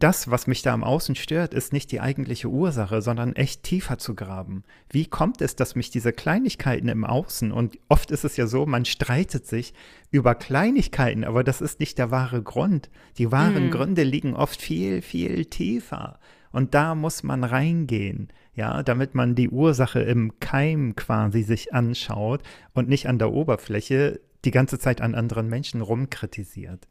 das, 0.00 0.30
was 0.30 0.47
mich 0.47 0.61
da 0.61 0.75
am 0.75 0.85
Außen 0.85 1.14
stört, 1.14 1.54
ist 1.54 1.73
nicht 1.73 1.90
die 1.92 2.00
eigentliche 2.00 2.49
Ursache, 2.49 3.00
sondern 3.00 3.37
echt 3.37 3.62
tiefer 3.62 3.97
zu 3.97 4.14
graben. 4.14 4.64
Wie 4.90 5.06
kommt 5.06 5.40
es, 5.40 5.56
dass 5.56 5.76
mich 5.76 5.88
diese 5.88 6.12
Kleinigkeiten 6.12 6.88
im 6.88 7.04
Außen, 7.04 7.52
und 7.52 7.78
oft 7.88 8.11
ist 8.11 8.25
es 8.25 8.37
ja 8.37 8.47
so, 8.47 8.66
man 8.66 8.85
streitet 8.85 9.47
sich 9.47 9.73
über 10.11 10.35
Kleinigkeiten, 10.35 11.25
aber 11.25 11.44
das 11.44 11.61
ist 11.61 11.80
nicht 11.80 11.97
der 11.97 12.11
wahre 12.11 12.42
Grund. 12.42 12.90
Die 13.18 13.33
wahren 13.33 13.68
mm. 13.68 13.71
Gründe 13.71 14.02
liegen 14.02 14.35
oft 14.35 14.61
viel, 14.61 15.00
viel 15.00 15.47
tiefer. 15.47 16.18
Und 16.54 16.73
da 16.73 16.94
muss 16.94 17.25
man 17.25 17.42
reingehen, 17.42 18.28
ja, 18.54 18.84
damit 18.84 19.16
man 19.16 19.34
die 19.34 19.50
Ursache 19.50 19.99
im 19.99 20.38
Keim 20.38 20.94
quasi 20.94 21.42
sich 21.42 21.75
anschaut 21.75 22.44
und 22.75 22.88
nicht 22.88 23.08
an 23.08 23.18
der 23.18 23.32
Oberfläche 23.32 24.20
die 24.44 24.52
ganze 24.52 24.78
Zeit 24.78 25.00
an 25.00 25.16
anderen 25.16 25.49
Menschen 25.49 25.80
rumkritisiert. 25.80 26.87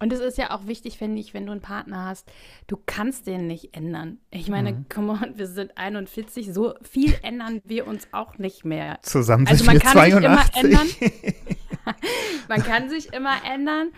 Und 0.00 0.12
es 0.12 0.18
ist 0.18 0.36
ja 0.36 0.50
auch 0.50 0.66
wichtig, 0.66 0.98
finde 0.98 1.20
ich, 1.20 1.32
wenn 1.32 1.46
du 1.46 1.52
einen 1.52 1.60
Partner 1.60 2.06
hast, 2.06 2.28
du 2.66 2.76
kannst 2.86 3.28
den 3.28 3.46
nicht 3.46 3.76
ändern. 3.76 4.18
Ich 4.32 4.48
meine, 4.48 4.72
mhm. 4.72 4.86
come 4.88 5.12
on, 5.12 5.38
wir 5.38 5.46
sind 5.46 5.78
41, 5.78 6.52
so 6.52 6.74
viel 6.82 7.14
ändern 7.22 7.60
wir 7.64 7.86
uns 7.86 8.08
auch 8.10 8.36
nicht 8.36 8.64
mehr. 8.64 8.98
Zusammen 9.02 9.46
also 9.46 9.62
sind 9.62 9.84
also 9.84 9.92
man 9.92 10.10
wir 10.10 10.10
kann 10.10 10.58
82. 10.58 10.90
sich 10.90 11.12
immer 11.12 11.14
ändern. 11.14 11.94
man 12.48 12.62
kann 12.64 12.90
sich 12.90 13.12
immer 13.12 13.36
ändern. 13.48 13.92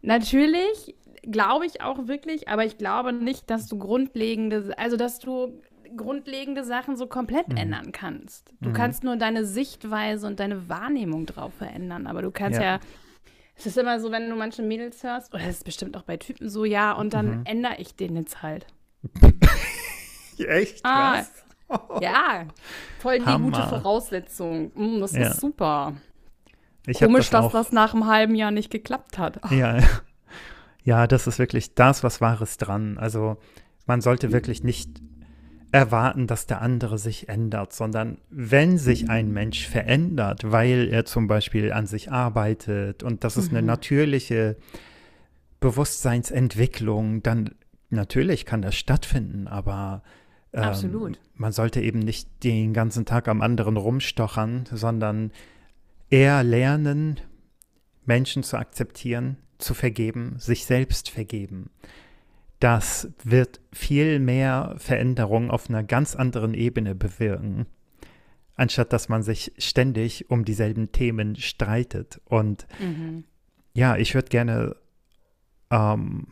Natürlich 0.00 0.96
glaube 1.22 1.66
ich 1.66 1.80
auch 1.80 2.06
wirklich, 2.08 2.48
aber 2.48 2.64
ich 2.64 2.78
glaube 2.78 3.12
nicht, 3.12 3.50
dass 3.50 3.66
du 3.66 3.78
grundlegende, 3.78 4.74
also 4.76 4.96
dass 4.96 5.18
du 5.18 5.60
grundlegende 5.96 6.64
Sachen 6.64 6.96
so 6.96 7.06
komplett 7.06 7.48
mhm. 7.48 7.56
ändern 7.56 7.92
kannst. 7.92 8.52
Du 8.60 8.70
mhm. 8.70 8.74
kannst 8.74 9.04
nur 9.04 9.16
deine 9.16 9.44
Sichtweise 9.44 10.26
und 10.26 10.40
deine 10.40 10.68
Wahrnehmung 10.68 11.26
drauf 11.26 11.52
verändern, 11.54 12.06
aber 12.06 12.22
du 12.22 12.30
kannst 12.30 12.58
ja, 12.58 12.76
ja 12.76 12.80
es 13.56 13.66
ist 13.66 13.78
immer 13.78 14.00
so, 14.00 14.10
wenn 14.10 14.28
du 14.28 14.34
manche 14.36 14.62
Mädels 14.62 15.02
hörst, 15.02 15.32
oder 15.32 15.44
das 15.44 15.56
ist 15.56 15.64
bestimmt 15.64 15.96
auch 15.96 16.02
bei 16.02 16.16
Typen 16.16 16.48
so, 16.48 16.64
ja, 16.64 16.92
und 16.92 17.14
dann 17.14 17.40
mhm. 17.40 17.42
ändere 17.44 17.76
ich 17.78 17.94
den 17.94 18.16
jetzt 18.16 18.42
halt. 18.42 18.66
Echt? 20.38 20.80
Ah, 20.84 21.18
Was? 21.18 21.30
Ja, 22.00 22.46
voll 22.98 23.20
die 23.20 23.24
Hammer. 23.24 23.50
gute 23.50 23.62
Voraussetzung. 23.68 24.72
Mm, 24.74 25.00
das 25.00 25.12
ja. 25.12 25.28
ist 25.28 25.40
super. 25.40 25.94
Ich 26.86 26.98
Komisch, 26.98 27.30
das 27.30 27.44
dass 27.44 27.52
das 27.52 27.72
nach 27.72 27.94
einem 27.94 28.06
halben 28.06 28.34
Jahr 28.34 28.50
nicht 28.50 28.70
geklappt 28.70 29.18
hat. 29.18 29.40
Ja, 29.50 29.78
ja, 29.78 29.88
das 31.06 31.26
ist 31.26 31.38
wirklich 31.38 31.74
das, 31.74 32.02
was 32.02 32.20
Wahres 32.20 32.56
dran. 32.56 32.98
Also 32.98 33.36
man 33.86 34.00
sollte 34.00 34.32
wirklich 34.32 34.64
nicht 34.64 35.00
erwarten, 35.72 36.26
dass 36.26 36.46
der 36.46 36.60
andere 36.60 36.98
sich 36.98 37.28
ändert, 37.30 37.72
sondern 37.72 38.18
wenn 38.28 38.76
sich 38.76 39.08
ein 39.08 39.32
Mensch 39.32 39.66
verändert, 39.66 40.52
weil 40.52 40.88
er 40.88 41.06
zum 41.06 41.26
Beispiel 41.26 41.72
an 41.72 41.86
sich 41.86 42.12
arbeitet 42.12 43.02
und 43.02 43.24
das 43.24 43.38
ist 43.38 43.50
eine 43.50 43.62
mhm. 43.62 43.68
natürliche 43.68 44.56
Bewusstseinsentwicklung, 45.60 47.22
dann 47.22 47.54
natürlich 47.88 48.44
kann 48.44 48.60
das 48.60 48.74
stattfinden, 48.74 49.48
aber 49.48 50.02
ähm, 50.52 51.16
man 51.34 51.52
sollte 51.52 51.80
eben 51.80 52.00
nicht 52.00 52.28
den 52.44 52.74
ganzen 52.74 53.06
Tag 53.06 53.26
am 53.28 53.40
anderen 53.40 53.78
rumstochern, 53.78 54.66
sondern 54.70 55.32
eher 56.10 56.44
lernen, 56.44 57.18
Menschen 58.04 58.42
zu 58.42 58.58
akzeptieren, 58.58 59.38
zu 59.62 59.74
vergeben, 59.74 60.34
sich 60.38 60.66
selbst 60.66 61.10
vergeben 61.10 61.70
das 62.62 63.08
wird 63.24 63.60
viel 63.72 64.20
mehr 64.20 64.74
Veränderung 64.76 65.50
auf 65.50 65.68
einer 65.68 65.82
ganz 65.82 66.14
anderen 66.14 66.54
Ebene 66.54 66.94
bewirken, 66.94 67.66
anstatt 68.54 68.92
dass 68.92 69.08
man 69.08 69.24
sich 69.24 69.52
ständig 69.58 70.30
um 70.30 70.44
dieselben 70.44 70.92
Themen 70.92 71.34
streitet. 71.34 72.20
Und 72.24 72.68
mhm. 72.78 73.24
ja, 73.72 73.96
ich 73.96 74.14
würde 74.14 74.28
gerne. 74.28 74.76
Ähm, 75.70 76.28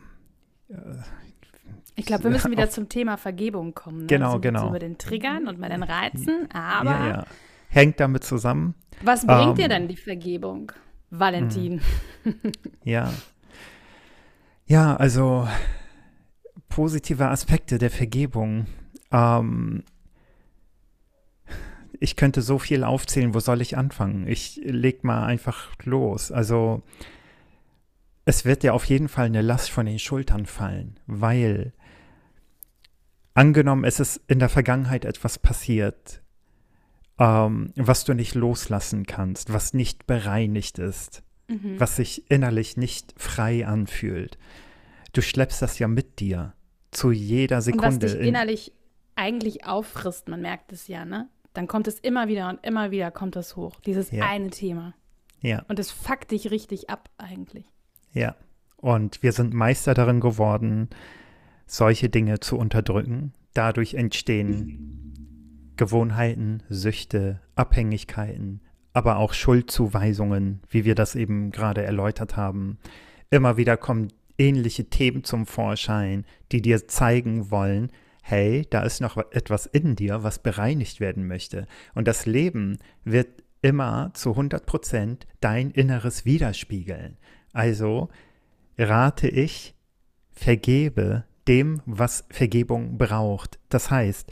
ich 1.96 2.06
glaube, 2.06 2.24
wir 2.24 2.30
müssen 2.30 2.50
wieder 2.52 2.70
zum 2.70 2.88
Thema 2.88 3.16
Vergebung 3.16 3.74
kommen. 3.74 4.02
Ne? 4.02 4.06
Genau, 4.06 4.28
also 4.28 4.40
genau. 4.40 4.68
Über 4.68 4.78
den 4.78 4.98
Triggern 4.98 5.48
und 5.48 5.60
bei 5.60 5.68
den 5.68 5.82
Reizen, 5.82 6.48
aber. 6.52 6.90
Ja, 6.90 7.08
ja. 7.08 7.24
Hängt 7.70 7.98
damit 7.98 8.22
zusammen. 8.22 8.74
Was 9.02 9.26
bringt 9.26 9.50
ähm, 9.50 9.54
dir 9.54 9.68
denn 9.68 9.88
die 9.88 9.96
Vergebung, 9.96 10.72
Valentin? 11.10 11.80
Ja. 12.84 13.12
Ja, 14.66 14.94
also 14.96 15.48
positive 16.68 17.28
Aspekte 17.28 17.78
der 17.78 17.90
Vergebung. 17.90 18.66
Ähm, 19.10 19.82
ich 21.98 22.16
könnte 22.16 22.42
so 22.42 22.58
viel 22.58 22.84
aufzählen, 22.84 23.34
wo 23.34 23.40
soll 23.40 23.60
ich 23.60 23.76
anfangen? 23.76 24.26
Ich 24.26 24.60
leg 24.62 25.02
mal 25.02 25.24
einfach 25.24 25.70
los. 25.84 26.30
Also 26.30 26.82
es 28.24 28.44
wird 28.44 28.62
dir 28.62 28.74
auf 28.74 28.84
jeden 28.84 29.08
Fall 29.08 29.26
eine 29.26 29.42
Last 29.42 29.70
von 29.70 29.86
den 29.86 29.98
Schultern 29.98 30.46
fallen, 30.46 31.00
weil 31.06 31.72
angenommen, 33.34 33.84
es 33.84 33.98
ist 34.00 34.20
in 34.28 34.38
der 34.38 34.48
Vergangenheit 34.48 35.04
etwas 35.04 35.38
passiert, 35.38 36.22
ähm, 37.20 37.72
was 37.76 38.04
du 38.04 38.14
nicht 38.14 38.34
loslassen 38.34 39.06
kannst, 39.06 39.52
was 39.52 39.74
nicht 39.74 40.06
bereinigt 40.06 40.78
ist, 40.78 41.22
mhm. 41.48 41.78
was 41.78 41.96
sich 41.96 42.30
innerlich 42.30 42.76
nicht 42.76 43.14
frei 43.18 43.66
anfühlt. 43.66 44.38
Du 45.12 45.20
schleppst 45.20 45.60
das 45.60 45.78
ja 45.78 45.86
mit 45.86 46.18
dir 46.18 46.54
zu 46.90 47.12
jeder 47.12 47.60
Sekunde. 47.60 47.86
Und 47.86 48.02
was 48.02 48.12
dich 48.12 48.26
innerlich 48.26 48.72
eigentlich 49.16 49.66
auffrisst, 49.66 50.28
man 50.28 50.40
merkt 50.40 50.72
es 50.72 50.88
ja, 50.88 51.04
ne? 51.04 51.28
Dann 51.52 51.66
kommt 51.66 51.88
es 51.88 51.98
immer 51.98 52.28
wieder 52.28 52.48
und 52.48 52.64
immer 52.64 52.90
wieder 52.90 53.10
kommt 53.10 53.36
es 53.36 53.56
hoch, 53.56 53.80
dieses 53.80 54.10
ja. 54.12 54.24
eine 54.24 54.50
Thema. 54.50 54.94
Ja. 55.42 55.64
Und 55.68 55.78
es 55.78 55.90
fuckt 55.90 56.30
dich 56.30 56.50
richtig 56.50 56.90
ab 56.90 57.10
eigentlich. 57.18 57.66
Ja. 58.12 58.36
Und 58.76 59.22
wir 59.22 59.32
sind 59.32 59.52
Meister 59.52 59.92
darin 59.92 60.20
geworden, 60.20 60.88
solche 61.66 62.08
Dinge 62.08 62.40
zu 62.40 62.56
unterdrücken. 62.56 63.32
Dadurch 63.52 63.94
entstehen 63.94 65.10
Gewohnheiten, 65.80 66.62
Süchte, 66.68 67.40
Abhängigkeiten, 67.54 68.60
aber 68.92 69.16
auch 69.16 69.32
Schuldzuweisungen, 69.32 70.60
wie 70.68 70.84
wir 70.84 70.94
das 70.94 71.14
eben 71.14 71.52
gerade 71.52 71.82
erläutert 71.82 72.36
haben. 72.36 72.76
Immer 73.30 73.56
wieder 73.56 73.78
kommen 73.78 74.08
ähnliche 74.36 74.90
Themen 74.90 75.24
zum 75.24 75.46
Vorschein, 75.46 76.26
die 76.52 76.60
dir 76.60 76.86
zeigen 76.86 77.50
wollen, 77.50 77.90
hey, 78.20 78.66
da 78.68 78.82
ist 78.82 79.00
noch 79.00 79.16
etwas 79.16 79.64
in 79.64 79.96
dir, 79.96 80.22
was 80.22 80.40
bereinigt 80.40 81.00
werden 81.00 81.26
möchte. 81.26 81.66
Und 81.94 82.06
das 82.06 82.26
Leben 82.26 82.76
wird 83.04 83.42
immer 83.62 84.10
zu 84.12 84.32
100 84.32 84.66
Prozent 84.66 85.26
dein 85.40 85.70
Inneres 85.70 86.26
widerspiegeln. 86.26 87.16
Also 87.54 88.10
rate 88.76 89.28
ich, 89.28 89.74
vergebe 90.30 91.24
dem, 91.48 91.80
was 91.86 92.26
Vergebung 92.28 92.98
braucht. 92.98 93.58
Das 93.70 93.90
heißt, 93.90 94.30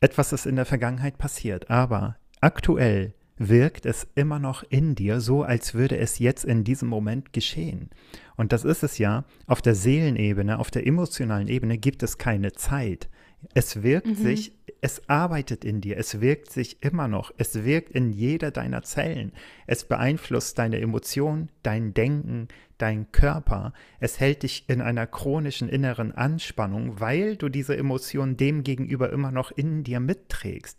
etwas 0.00 0.32
ist 0.32 0.46
in 0.46 0.56
der 0.56 0.64
Vergangenheit 0.64 1.18
passiert, 1.18 1.70
aber 1.70 2.16
aktuell 2.40 3.14
wirkt 3.36 3.86
es 3.86 4.06
immer 4.14 4.38
noch 4.38 4.62
in 4.68 4.94
dir, 4.94 5.20
so 5.20 5.42
als 5.42 5.74
würde 5.74 5.96
es 5.96 6.18
jetzt 6.18 6.44
in 6.44 6.62
diesem 6.62 6.88
Moment 6.88 7.32
geschehen. 7.32 7.88
Und 8.36 8.52
das 8.52 8.64
ist 8.64 8.82
es 8.82 8.98
ja, 8.98 9.24
auf 9.46 9.62
der 9.62 9.74
Seelenebene, 9.74 10.58
auf 10.58 10.70
der 10.70 10.86
emotionalen 10.86 11.48
Ebene 11.48 11.78
gibt 11.78 12.02
es 12.02 12.18
keine 12.18 12.52
Zeit. 12.52 13.08
Es 13.54 13.82
wirkt 13.82 14.08
mhm. 14.08 14.14
sich, 14.14 14.52
es 14.80 15.08
arbeitet 15.08 15.64
in 15.64 15.80
dir, 15.80 15.98
es 15.98 16.20
wirkt 16.20 16.50
sich 16.50 16.82
immer 16.82 17.06
noch, 17.06 17.32
es 17.36 17.64
wirkt 17.64 17.90
in 17.90 18.10
jeder 18.10 18.50
deiner 18.50 18.82
Zellen. 18.82 19.32
Es 19.66 19.84
beeinflusst 19.84 20.58
deine 20.58 20.80
Emotionen, 20.80 21.50
dein 21.62 21.92
Denken, 21.92 22.48
dein 22.78 23.12
Körper. 23.12 23.74
Es 23.98 24.20
hält 24.20 24.42
dich 24.42 24.64
in 24.68 24.80
einer 24.80 25.06
chronischen 25.06 25.68
inneren 25.68 26.12
Anspannung, 26.12 26.98
weil 26.98 27.36
du 27.36 27.48
diese 27.48 27.76
Emotionen 27.76 28.36
dem 28.36 28.62
gegenüber 28.62 29.12
immer 29.12 29.30
noch 29.30 29.50
in 29.50 29.84
dir 29.84 30.00
mitträgst. 30.00 30.78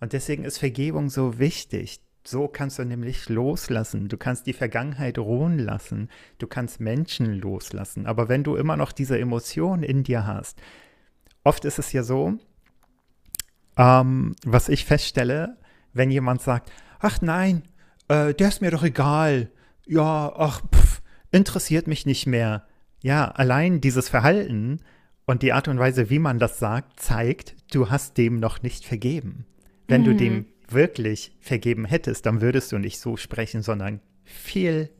Und 0.00 0.12
deswegen 0.12 0.44
ist 0.44 0.58
Vergebung 0.58 1.08
so 1.08 1.38
wichtig. 1.38 2.00
So 2.24 2.48
kannst 2.48 2.80
du 2.80 2.84
nämlich 2.84 3.28
loslassen. 3.28 4.08
Du 4.08 4.16
kannst 4.16 4.48
die 4.48 4.52
Vergangenheit 4.52 5.16
ruhen 5.18 5.60
lassen. 5.60 6.08
Du 6.38 6.48
kannst 6.48 6.80
Menschen 6.80 7.34
loslassen. 7.34 8.06
Aber 8.06 8.28
wenn 8.28 8.42
du 8.42 8.56
immer 8.56 8.76
noch 8.76 8.90
diese 8.90 9.16
Emotion 9.16 9.84
in 9.84 10.02
dir 10.02 10.26
hast, 10.26 10.60
oft 11.44 11.64
ist 11.64 11.78
es 11.78 11.92
ja 11.92 12.02
so, 12.02 12.38
ähm, 13.76 14.34
was 14.44 14.68
ich 14.68 14.84
feststelle, 14.84 15.56
wenn 15.92 16.10
jemand 16.10 16.42
sagt, 16.42 16.72
ach 16.98 17.20
nein, 17.20 17.62
äh, 18.08 18.34
der 18.34 18.48
ist 18.48 18.60
mir 18.60 18.70
doch 18.70 18.82
egal. 18.82 19.50
Ja, 19.86 20.32
ach, 20.36 20.62
pff, 20.74 21.02
interessiert 21.30 21.86
mich 21.86 22.06
nicht 22.06 22.26
mehr. 22.26 22.66
Ja, 23.02 23.28
allein 23.30 23.80
dieses 23.80 24.08
Verhalten 24.08 24.80
und 25.26 25.42
die 25.42 25.52
Art 25.52 25.68
und 25.68 25.78
Weise, 25.78 26.10
wie 26.10 26.18
man 26.18 26.38
das 26.38 26.58
sagt, 26.58 27.00
zeigt, 27.00 27.54
du 27.72 27.90
hast 27.90 28.16
dem 28.16 28.40
noch 28.40 28.62
nicht 28.62 28.84
vergeben. 28.84 29.46
Wenn 29.88 30.02
mhm. 30.02 30.04
du 30.04 30.14
dem 30.14 30.34
mhm. 30.34 30.46
wirklich 30.68 31.36
vergeben 31.40 31.84
hättest, 31.84 32.26
dann 32.26 32.40
würdest 32.40 32.72
du 32.72 32.78
nicht 32.78 32.98
so 32.98 33.16
sprechen, 33.16 33.62
sondern 33.62 34.00
viel 34.24 34.90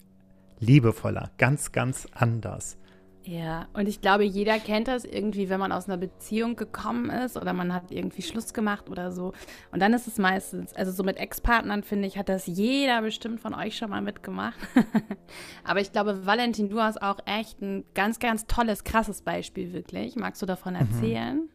liebevoller, 0.59 1.33
ganz, 1.38 1.73
ganz 1.73 2.06
anders. 2.12 2.78
Ja, 3.26 3.66
und 3.73 3.88
ich 3.88 4.00
glaube, 4.00 4.23
jeder 4.23 4.61
kennt 4.61 4.87
das 4.87 5.04
irgendwie, 5.04 5.49
wenn 5.49 5.59
man 5.59 5.73
aus 5.73 5.88
einer 5.88 5.97
Beziehung 5.97 6.54
gekommen 6.54 7.11
ist 7.11 7.37
oder 7.37 7.52
man 7.52 7.75
hat 7.75 7.90
irgendwie 7.90 8.23
Schluss 8.23 8.54
gemacht 8.54 8.88
oder 8.88 9.11
so. 9.11 9.33
Und 9.73 9.80
dann 9.80 9.92
ist 9.95 10.06
es 10.06 10.18
meistens, 10.18 10.73
also 10.75 10.92
so 10.92 11.02
mit 11.02 11.16
Ex-Partnern 11.16 11.83
finde 11.83 12.06
ich, 12.06 12.16
hat 12.18 12.28
das 12.28 12.47
jeder 12.47 13.02
bestimmt 13.02 13.40
von 13.40 13.52
euch 13.52 13.76
schon 13.76 13.90
mal 13.90 14.00
mitgemacht. 14.00 14.56
Aber 15.64 15.80
ich 15.80 15.90
glaube, 15.90 16.25
Valentin, 16.25 16.68
du 16.68 16.80
hast 16.80 17.02
auch 17.02 17.18
echt 17.26 17.61
ein 17.61 17.85
ganz, 17.95 18.21
ganz 18.21 18.47
tolles, 18.47 18.85
krasses 18.85 19.23
Beispiel, 19.23 19.73
wirklich. 19.73 20.14
Magst 20.14 20.40
du 20.40 20.47
davon 20.47 20.75
mhm. 20.75 20.80
erzählen? 20.80 21.37
Mhm. 21.37 21.50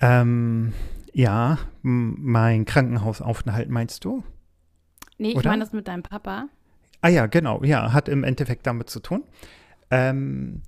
Ähm, 0.00 0.72
ja, 1.14 1.56
mein 1.80 2.66
Krankenhausaufenthalt 2.66 3.70
meinst 3.70 4.04
du? 4.04 4.22
Nee, 5.16 5.32
ich 5.32 5.44
meine 5.44 5.60
das 5.60 5.72
mit 5.72 5.88
deinem 5.88 6.02
Papa. 6.02 6.48
Ah 7.00 7.08
ja, 7.08 7.26
genau, 7.26 7.62
ja, 7.64 7.94
hat 7.94 8.10
im 8.10 8.24
Endeffekt 8.24 8.66
damit 8.66 8.90
zu 8.90 9.00
tun. 9.00 9.24
Ähm, 9.90 10.62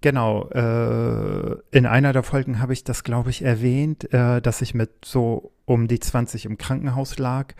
genau, 0.00 0.48
äh, 0.48 1.56
in 1.70 1.86
einer 1.86 2.12
der 2.12 2.22
Folgen 2.22 2.60
habe 2.60 2.72
ich 2.72 2.84
das, 2.84 3.04
glaube 3.04 3.30
ich, 3.30 3.42
erwähnt, 3.42 4.12
äh, 4.12 4.40
dass 4.40 4.62
ich 4.62 4.74
mit 4.74 5.04
so 5.04 5.52
um 5.64 5.88
die 5.88 6.00
20 6.00 6.46
im 6.46 6.58
Krankenhaus 6.58 7.18
lag 7.18 7.54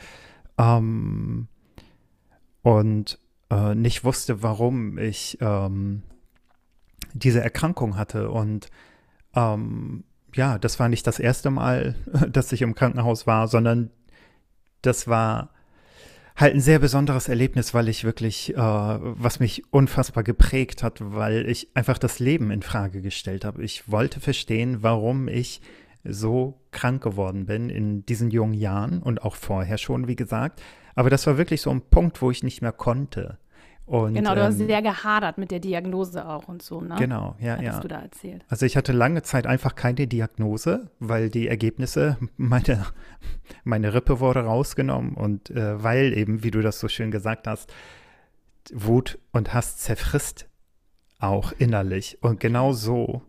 ähm, 0.58 1.48
und 2.62 3.18
äh, 3.50 3.74
nicht 3.74 4.04
wusste, 4.04 4.42
warum 4.42 4.98
ich 4.98 5.38
ähm, 5.40 6.02
diese 7.12 7.40
Erkrankung 7.40 7.96
hatte. 7.96 8.30
Und 8.30 8.70
ähm, 9.34 10.04
ja, 10.34 10.58
das 10.58 10.78
war 10.78 10.88
nicht 10.88 11.06
das 11.06 11.18
erste 11.18 11.50
Mal, 11.50 11.96
dass 12.30 12.52
ich 12.52 12.62
im 12.62 12.74
Krankenhaus 12.74 13.26
war, 13.26 13.48
sondern 13.48 13.90
das 14.82 15.08
war 15.08 15.50
halt 16.40 16.54
ein 16.54 16.60
sehr 16.60 16.78
besonderes 16.78 17.28
Erlebnis, 17.28 17.74
weil 17.74 17.88
ich 17.88 18.04
wirklich, 18.04 18.54
äh, 18.54 18.58
was 18.58 19.40
mich 19.40 19.64
unfassbar 19.72 20.24
geprägt 20.24 20.82
hat, 20.82 20.98
weil 21.00 21.48
ich 21.48 21.68
einfach 21.74 21.98
das 21.98 22.18
Leben 22.18 22.50
in 22.50 22.62
Frage 22.62 23.02
gestellt 23.02 23.44
habe. 23.44 23.62
Ich 23.62 23.90
wollte 23.90 24.20
verstehen, 24.20 24.82
warum 24.82 25.28
ich 25.28 25.60
so 26.02 26.60
krank 26.70 27.02
geworden 27.02 27.46
bin 27.46 27.68
in 27.68 28.06
diesen 28.06 28.30
jungen 28.30 28.54
Jahren 28.54 29.02
und 29.02 29.22
auch 29.22 29.36
vorher 29.36 29.76
schon, 29.76 30.08
wie 30.08 30.16
gesagt. 30.16 30.62
Aber 30.94 31.10
das 31.10 31.26
war 31.26 31.36
wirklich 31.36 31.60
so 31.60 31.70
ein 31.70 31.82
Punkt, 31.82 32.22
wo 32.22 32.30
ich 32.30 32.42
nicht 32.42 32.62
mehr 32.62 32.72
konnte. 32.72 33.38
Und, 33.90 34.14
genau, 34.14 34.36
du 34.36 34.44
hast 34.44 34.60
ähm, 34.60 34.68
sehr 34.68 34.82
gehadert 34.82 35.36
mit 35.36 35.50
der 35.50 35.58
Diagnose 35.58 36.24
auch 36.24 36.46
und 36.46 36.62
so, 36.62 36.80
ne? 36.80 36.94
Genau, 36.96 37.34
ja, 37.40 37.54
Hattest 37.54 37.72
ja. 37.72 37.80
du 37.80 37.88
da 37.88 38.00
erzählt. 38.00 38.44
Also 38.48 38.64
ich 38.64 38.76
hatte 38.76 38.92
lange 38.92 39.22
Zeit 39.22 39.48
einfach 39.48 39.74
keine 39.74 40.06
Diagnose, 40.06 40.92
weil 41.00 41.28
die 41.28 41.48
Ergebnisse, 41.48 42.16
meine, 42.36 42.86
meine 43.64 43.92
Rippe 43.92 44.20
wurde 44.20 44.44
rausgenommen 44.44 45.14
und 45.14 45.50
äh, 45.50 45.82
weil 45.82 46.16
eben, 46.16 46.44
wie 46.44 46.52
du 46.52 46.62
das 46.62 46.78
so 46.78 46.86
schön 46.86 47.10
gesagt 47.10 47.48
hast, 47.48 47.74
Wut 48.72 49.18
und 49.32 49.54
Hass 49.54 49.78
zerfrisst 49.78 50.48
auch 51.18 51.50
innerlich. 51.58 52.16
Und 52.20 52.38
genau 52.38 52.72
so 52.72 53.22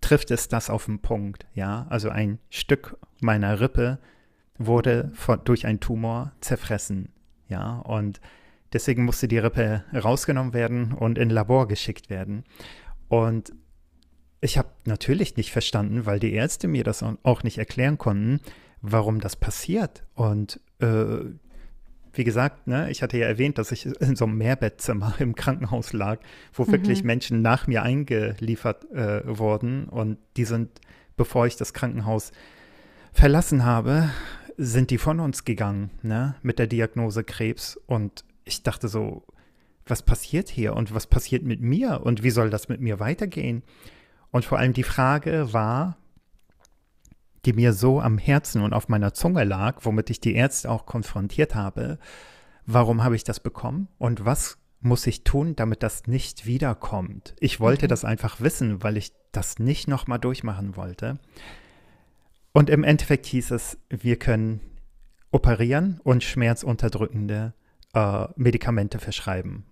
trifft 0.00 0.30
es 0.30 0.46
das 0.46 0.70
auf 0.70 0.84
den 0.84 1.00
Punkt, 1.00 1.44
ja. 1.54 1.88
Also 1.90 2.08
ein 2.08 2.38
Stück 2.50 2.96
meiner 3.20 3.58
Rippe 3.58 3.98
wurde 4.58 5.10
von, 5.14 5.40
durch 5.42 5.66
einen 5.66 5.80
Tumor 5.80 6.30
zerfressen, 6.40 7.12
ja. 7.48 7.80
Und 7.80 8.20
Deswegen 8.72 9.04
musste 9.04 9.28
die 9.28 9.38
Rippe 9.38 9.84
rausgenommen 9.94 10.52
werden 10.52 10.92
und 10.92 11.18
in 11.18 11.30
Labor 11.30 11.68
geschickt 11.68 12.10
werden. 12.10 12.44
Und 13.08 13.52
ich 14.40 14.58
habe 14.58 14.68
natürlich 14.84 15.36
nicht 15.36 15.52
verstanden, 15.52 16.06
weil 16.06 16.20
die 16.20 16.32
Ärzte 16.32 16.68
mir 16.68 16.84
das 16.84 17.02
auch 17.02 17.42
nicht 17.42 17.58
erklären 17.58 17.98
konnten, 17.98 18.40
warum 18.80 19.20
das 19.20 19.36
passiert. 19.36 20.04
Und 20.14 20.60
äh, 20.80 21.24
wie 22.12 22.24
gesagt, 22.24 22.66
ne, 22.66 22.90
ich 22.90 23.02
hatte 23.02 23.18
ja 23.18 23.26
erwähnt, 23.26 23.58
dass 23.58 23.72
ich 23.72 23.86
in 23.86 24.16
so 24.16 24.24
einem 24.24 24.38
Mehrbettzimmer 24.38 25.14
im 25.18 25.34
Krankenhaus 25.34 25.92
lag, 25.92 26.20
wo 26.52 26.64
mhm. 26.64 26.72
wirklich 26.72 27.04
Menschen 27.04 27.42
nach 27.42 27.66
mir 27.66 27.82
eingeliefert 27.82 28.90
äh, 28.92 29.22
wurden. 29.24 29.88
Und 29.88 30.18
die 30.36 30.44
sind, 30.44 30.80
bevor 31.16 31.46
ich 31.46 31.56
das 31.56 31.72
Krankenhaus 31.72 32.32
verlassen 33.12 33.64
habe, 33.64 34.10
sind 34.56 34.90
die 34.90 34.98
von 34.98 35.20
uns 35.20 35.44
gegangen, 35.44 35.90
ne, 36.02 36.34
mit 36.42 36.58
der 36.58 36.66
Diagnose 36.66 37.24
Krebs. 37.24 37.78
Und 37.86 38.24
ich 38.48 38.62
dachte 38.62 38.88
so, 38.88 39.24
was 39.86 40.02
passiert 40.02 40.48
hier 40.48 40.74
und 40.74 40.94
was 40.94 41.06
passiert 41.06 41.44
mit 41.44 41.60
mir 41.60 42.02
und 42.02 42.22
wie 42.22 42.30
soll 42.30 42.50
das 42.50 42.68
mit 42.68 42.80
mir 42.80 43.00
weitergehen? 43.00 43.62
Und 44.30 44.44
vor 44.44 44.58
allem 44.58 44.72
die 44.72 44.82
Frage 44.82 45.52
war, 45.52 45.96
die 47.44 47.52
mir 47.52 47.72
so 47.72 48.00
am 48.00 48.18
Herzen 48.18 48.62
und 48.62 48.72
auf 48.72 48.88
meiner 48.88 49.14
Zunge 49.14 49.44
lag, 49.44 49.78
womit 49.82 50.10
ich 50.10 50.20
die 50.20 50.34
Ärzte 50.34 50.70
auch 50.70 50.86
konfrontiert 50.86 51.54
habe, 51.54 51.98
warum 52.66 53.02
habe 53.02 53.16
ich 53.16 53.24
das 53.24 53.40
bekommen 53.40 53.88
und 53.98 54.24
was 54.24 54.58
muss 54.80 55.06
ich 55.06 55.24
tun, 55.24 55.56
damit 55.56 55.82
das 55.82 56.06
nicht 56.06 56.46
wiederkommt? 56.46 57.34
Ich 57.40 57.58
wollte 57.58 57.86
mhm. 57.86 57.88
das 57.88 58.04
einfach 58.04 58.40
wissen, 58.40 58.82
weil 58.82 58.96
ich 58.96 59.12
das 59.32 59.58
nicht 59.58 59.88
nochmal 59.88 60.18
durchmachen 60.18 60.76
wollte. 60.76 61.18
Und 62.52 62.70
im 62.70 62.84
Endeffekt 62.84 63.26
hieß 63.26 63.50
es, 63.52 63.78
wir 63.88 64.16
können 64.16 64.60
operieren 65.30 66.00
und 66.04 66.24
schmerzunterdrückende 66.24 67.54
äh, 67.98 68.28
Medikamente 68.36 68.98
verschreiben. 68.98 69.64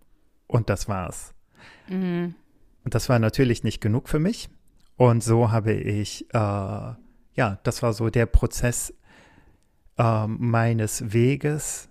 Und 0.48 0.68
das 0.68 0.88
war's. 0.88 1.34
Mhm. 1.88 2.34
Und 2.84 2.94
das 2.94 3.08
war 3.08 3.18
natürlich 3.18 3.64
nicht 3.64 3.80
genug 3.80 4.08
für 4.08 4.18
mich. 4.18 4.48
Und 4.96 5.22
so 5.22 5.50
habe 5.50 5.72
ich, 5.72 6.26
äh, 6.32 6.38
ja, 6.38 7.58
das 7.62 7.82
war 7.82 7.92
so 7.92 8.10
der 8.10 8.26
Prozess 8.26 8.92
äh, 9.98 10.26
meines 10.26 11.12
Weges. 11.12 11.88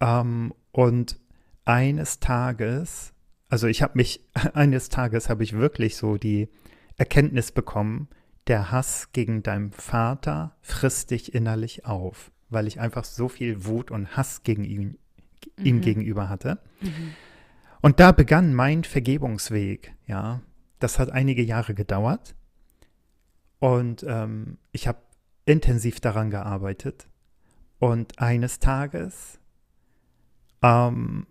Ähm, 0.00 0.54
und 0.70 1.18
eines 1.64 2.20
Tages, 2.20 3.12
also 3.48 3.66
ich 3.66 3.82
habe 3.82 3.96
mich, 3.96 4.24
eines 4.54 4.88
Tages 4.88 5.28
habe 5.28 5.42
ich 5.42 5.54
wirklich 5.54 5.96
so 5.96 6.16
die 6.18 6.48
Erkenntnis 6.96 7.50
bekommen, 7.50 8.08
der 8.46 8.70
Hass 8.70 9.10
gegen 9.12 9.42
deinen 9.42 9.72
Vater 9.72 10.56
frisst 10.60 11.10
dich 11.10 11.34
innerlich 11.34 11.86
auf, 11.86 12.30
weil 12.50 12.66
ich 12.66 12.78
einfach 12.78 13.04
so 13.04 13.28
viel 13.28 13.64
Wut 13.64 13.90
und 13.90 14.16
Hass 14.16 14.42
gegen 14.42 14.64
ihn 14.64 14.98
mhm. 15.56 15.66
ihm 15.66 15.80
gegenüber 15.80 16.28
hatte. 16.28 16.58
Mhm. 16.80 17.14
Und 17.80 18.00
da 18.00 18.12
begann 18.12 18.54
mein 18.54 18.84
Vergebungsweg, 18.84 19.94
ja. 20.06 20.40
Das 20.80 20.98
hat 20.98 21.10
einige 21.10 21.42
Jahre 21.42 21.74
gedauert. 21.74 22.34
Und 23.58 24.04
ähm, 24.08 24.58
ich 24.72 24.88
habe 24.88 24.98
intensiv 25.46 26.00
daran 26.00 26.30
gearbeitet. 26.30 27.06
Und 27.78 28.18
eines 28.18 28.58
Tages, 28.58 29.38
ähm, 30.62 31.26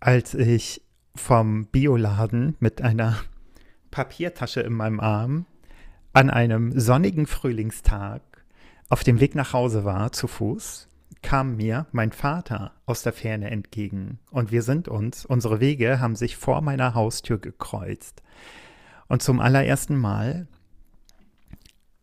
als 0.00 0.34
ich 0.34 0.82
vom 1.14 1.66
Bioladen 1.66 2.56
mit 2.60 2.82
einer 2.82 3.18
Papiertasche 3.90 4.60
in 4.60 4.72
meinem 4.72 5.00
Arm 5.00 5.46
an 6.12 6.30
einem 6.30 6.78
sonnigen 6.78 7.26
Frühlingstag 7.26 8.22
auf 8.88 9.04
dem 9.04 9.20
Weg 9.20 9.34
nach 9.34 9.52
Hause 9.52 9.84
war, 9.84 10.12
zu 10.12 10.26
Fuß, 10.26 10.87
kam 11.22 11.56
mir 11.56 11.86
mein 11.92 12.12
Vater 12.12 12.72
aus 12.86 13.02
der 13.02 13.12
Ferne 13.12 13.50
entgegen 13.50 14.18
und 14.30 14.52
wir 14.52 14.62
sind 14.62 14.88
uns, 14.88 15.24
unsere 15.24 15.60
Wege 15.60 16.00
haben 16.00 16.16
sich 16.16 16.36
vor 16.36 16.60
meiner 16.60 16.94
Haustür 16.94 17.38
gekreuzt. 17.38 18.22
Und 19.08 19.22
zum 19.22 19.40
allerersten 19.40 19.96
Mal 19.96 20.46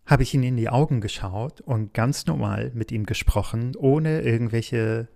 habe 0.06 0.24
ich 0.24 0.34
ihn 0.34 0.44
in 0.44 0.58
die 0.58 0.70
Augen 0.70 1.02
geschaut 1.02 1.62
und 1.62 1.94
ganz 1.94 2.26
normal 2.26 2.72
mit 2.74 2.92
ihm 2.92 3.06
gesprochen, 3.06 3.76
ohne 3.76 4.22
irgendwelche 4.22 5.08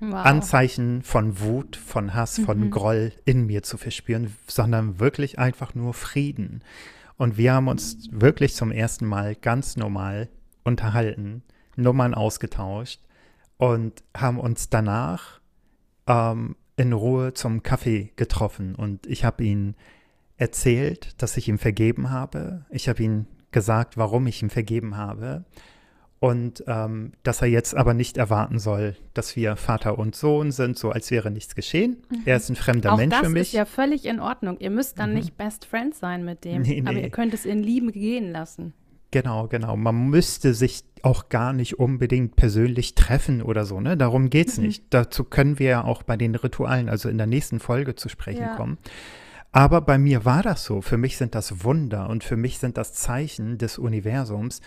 wow. 0.00 0.24
Anzeichen 0.24 1.02
von 1.02 1.40
Wut, 1.40 1.76
von 1.76 2.14
Hass, 2.14 2.38
mhm. 2.38 2.44
von 2.44 2.70
Groll 2.70 3.12
in 3.24 3.46
mir 3.46 3.62
zu 3.62 3.78
verspüren, 3.78 4.34
sondern 4.46 5.00
wirklich 5.00 5.38
einfach 5.38 5.74
nur 5.74 5.94
Frieden. 5.94 6.62
Und 7.16 7.36
wir 7.36 7.52
haben 7.52 7.66
uns 7.66 8.08
wirklich 8.12 8.54
zum 8.54 8.70
ersten 8.70 9.06
Mal 9.06 9.34
ganz 9.34 9.76
normal 9.76 10.28
unterhalten, 10.62 11.42
Nummern 11.76 12.14
ausgetauscht 12.14 13.00
und 13.58 14.02
haben 14.16 14.40
uns 14.40 14.70
danach 14.70 15.40
ähm, 16.06 16.56
in 16.76 16.92
Ruhe 16.92 17.34
zum 17.34 17.62
Kaffee 17.62 18.12
getroffen. 18.16 18.74
Und 18.74 19.06
ich 19.06 19.24
habe 19.24 19.44
ihm 19.44 19.74
erzählt, 20.36 21.20
dass 21.20 21.36
ich 21.36 21.48
ihm 21.48 21.58
vergeben 21.58 22.10
habe. 22.10 22.64
Ich 22.70 22.88
habe 22.88 23.02
ihm 23.02 23.26
gesagt, 23.50 23.96
warum 23.96 24.26
ich 24.26 24.42
ihm 24.42 24.50
vergeben 24.50 24.96
habe. 24.96 25.44
Und 26.20 26.64
ähm, 26.66 27.12
dass 27.22 27.42
er 27.42 27.48
jetzt 27.48 27.76
aber 27.76 27.94
nicht 27.94 28.16
erwarten 28.16 28.58
soll, 28.58 28.96
dass 29.14 29.36
wir 29.36 29.56
Vater 29.56 29.98
und 29.98 30.16
Sohn 30.16 30.50
sind, 30.50 30.76
so 30.76 30.90
als 30.90 31.10
wäre 31.12 31.30
nichts 31.30 31.54
geschehen. 31.54 31.98
Mhm. 32.10 32.22
Er 32.24 32.36
ist 32.36 32.48
ein 32.48 32.56
fremder 32.56 32.92
Auch 32.92 32.96
Mensch 32.96 33.14
für 33.14 33.28
mich. 33.28 33.40
Das 33.40 33.48
ist 33.48 33.52
ja 33.54 33.64
völlig 33.64 34.04
in 34.04 34.18
Ordnung. 34.18 34.58
Ihr 34.58 34.70
müsst 34.70 34.98
dann 34.98 35.10
mhm. 35.10 35.16
nicht 35.16 35.36
Best 35.36 35.64
Friends 35.64 36.00
sein 36.00 36.24
mit 36.24 36.44
dem, 36.44 36.62
nee, 36.62 36.80
nee. 36.80 36.88
aber 36.88 36.98
ihr 36.98 37.10
könnt 37.10 37.34
es 37.34 37.44
in 37.44 37.62
Lieben 37.62 37.92
gehen 37.92 38.32
lassen. 38.32 38.72
Genau, 39.10 39.48
genau. 39.48 39.76
Man 39.76 40.10
müsste 40.10 40.52
sich 40.52 40.84
auch 41.02 41.28
gar 41.28 41.52
nicht 41.52 41.78
unbedingt 41.78 42.36
persönlich 42.36 42.94
treffen 42.94 43.40
oder 43.42 43.64
so, 43.64 43.80
ne? 43.80 43.96
Darum 43.96 44.30
geht 44.30 44.48
es 44.48 44.58
mhm. 44.58 44.66
nicht. 44.66 44.84
Dazu 44.90 45.24
können 45.24 45.58
wir 45.58 45.68
ja 45.68 45.84
auch 45.84 46.02
bei 46.02 46.16
den 46.16 46.34
Ritualen, 46.34 46.88
also 46.88 47.08
in 47.08 47.18
der 47.18 47.26
nächsten 47.26 47.60
Folge 47.60 47.94
zu 47.94 48.08
sprechen 48.08 48.42
ja. 48.42 48.56
kommen. 48.56 48.78
Aber 49.50 49.80
bei 49.80 49.96
mir 49.96 50.24
war 50.24 50.42
das 50.42 50.64
so. 50.64 50.82
Für 50.82 50.98
mich 50.98 51.16
sind 51.16 51.34
das 51.34 51.64
Wunder 51.64 52.10
und 52.10 52.22
für 52.22 52.36
mich 52.36 52.58
sind 52.58 52.76
das 52.76 52.92
Zeichen 52.92 53.56
des 53.56 53.78
Universums, 53.78 54.60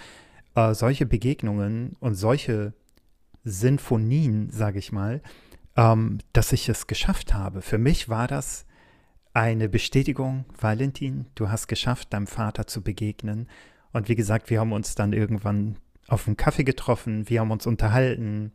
äh, 0.56 0.74
solche 0.74 1.06
Begegnungen 1.06 1.96
und 2.00 2.16
solche 2.16 2.74
Sinfonien, 3.44 4.50
sage 4.52 4.80
ich 4.80 4.92
mal, 4.92 5.22
ähm, 5.76 6.18
dass 6.34 6.52
ich 6.52 6.68
es 6.68 6.88
geschafft 6.88 7.34
habe. 7.34 7.62
Für 7.62 7.78
mich 7.78 8.10
war 8.10 8.28
das 8.28 8.66
eine 9.34 9.70
Bestätigung, 9.70 10.46
Valentin, 10.60 11.28
du 11.36 11.50
hast 11.50 11.68
geschafft, 11.68 12.14
deinem 12.14 12.28
Vater 12.28 12.68
zu 12.68 12.82
begegnen. 12.82 13.48
Und 13.94 14.10
wie 14.10 14.16
gesagt, 14.16 14.50
wir 14.50 14.60
haben 14.60 14.74
uns 14.74 14.96
dann 14.96 15.14
irgendwann 15.14 15.78
auf 16.08 16.28
einen 16.28 16.38
Kaffee 16.38 16.64
getroffen, 16.64 17.30
wir 17.30 17.40
haben 17.40 17.52
uns 17.52 17.68
unterhalten. 17.68 18.52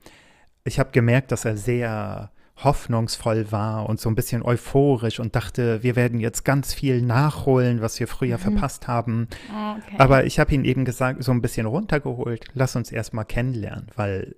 Ich 0.65 0.79
habe 0.79 0.91
gemerkt, 0.91 1.33
dass 1.33 1.45
er 1.45 1.57
sehr 1.57 2.31
hoffnungsvoll 2.63 3.53
war 3.53 3.89
und 3.89 4.01
so 4.01 4.09
ein 4.09 4.15
bisschen 4.15 4.43
euphorisch 4.43 5.21
und 5.21 5.37
dachte, 5.37 5.83
wir 5.83 5.95
werden 5.95 6.21
jetzt 6.21 6.45
ganz 6.45 6.73
viel 6.73 7.03
nachholen, 7.03 7.83
was 7.83 8.01
wir 8.01 8.09
früher 8.09 8.39
mhm. 8.39 8.43
verpasst 8.43 8.89
haben. 8.89 9.29
Okay. 9.51 9.97
Aber 9.99 10.25
ich 10.25 10.39
habe 10.39 10.55
ihn 10.55 10.65
eben 10.65 10.85
gesagt, 10.85 11.23
so 11.23 11.33
ein 11.33 11.43
bisschen 11.43 11.67
runtergeholt, 11.67 12.47
lass 12.55 12.75
uns 12.75 12.91
erstmal 12.91 13.27
kennenlernen, 13.27 13.89
weil 13.95 14.37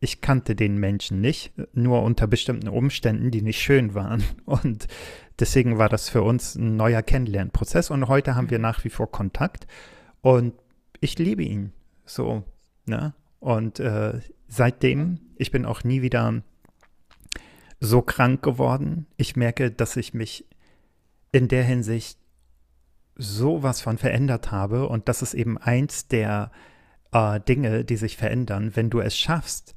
ich 0.00 0.20
kannte 0.20 0.54
den 0.54 0.78
Menschen 0.78 1.20
nicht, 1.20 1.52
nur 1.74 2.02
unter 2.02 2.26
bestimmten 2.26 2.68
Umständen, 2.68 3.30
die 3.30 3.42
nicht 3.42 3.60
schön 3.60 3.94
waren. 3.94 4.22
Und 4.46 4.86
deswegen 5.38 5.76
war 5.76 5.88
das 5.88 6.08
für 6.08 6.22
uns 6.22 6.54
ein 6.54 6.76
neuer 6.76 7.02
Kennenlernprozess 7.02 7.90
und 7.90 8.08
heute 8.08 8.34
haben 8.34 8.50
wir 8.50 8.58
mhm. 8.58 8.62
nach 8.62 8.84
wie 8.84 8.90
vor 8.90 9.10
Kontakt. 9.10 9.66
Und 10.20 10.54
ich 11.00 11.18
liebe 11.18 11.42
ihn 11.42 11.72
so, 12.04 12.44
ne? 12.86 13.14
Und 13.40 13.78
äh, 13.78 14.20
seitdem, 14.48 15.20
ich 15.36 15.50
bin 15.50 15.64
auch 15.64 15.84
nie 15.84 16.02
wieder 16.02 16.42
so 17.80 18.02
krank 18.02 18.42
geworden. 18.42 19.06
Ich 19.16 19.36
merke, 19.36 19.70
dass 19.70 19.96
ich 19.96 20.14
mich 20.14 20.44
in 21.30 21.48
der 21.48 21.62
Hinsicht 21.62 22.18
sowas 23.14 23.80
von 23.80 23.98
verändert 23.98 24.50
habe. 24.50 24.88
Und 24.88 25.08
das 25.08 25.22
ist 25.22 25.34
eben 25.34 25.58
eins 25.58 26.08
der 26.08 26.50
äh, 27.12 27.40
Dinge, 27.40 27.84
die 27.84 27.96
sich 27.96 28.16
verändern. 28.16 28.74
Wenn 28.74 28.90
du 28.90 29.00
es 29.00 29.16
schaffst, 29.16 29.74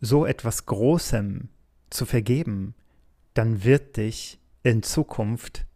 so 0.00 0.26
etwas 0.26 0.66
Großem 0.66 1.48
zu 1.90 2.06
vergeben, 2.06 2.74
dann 3.34 3.64
wird 3.64 3.96
dich 3.96 4.40
in 4.62 4.82
Zukunft 4.82 5.66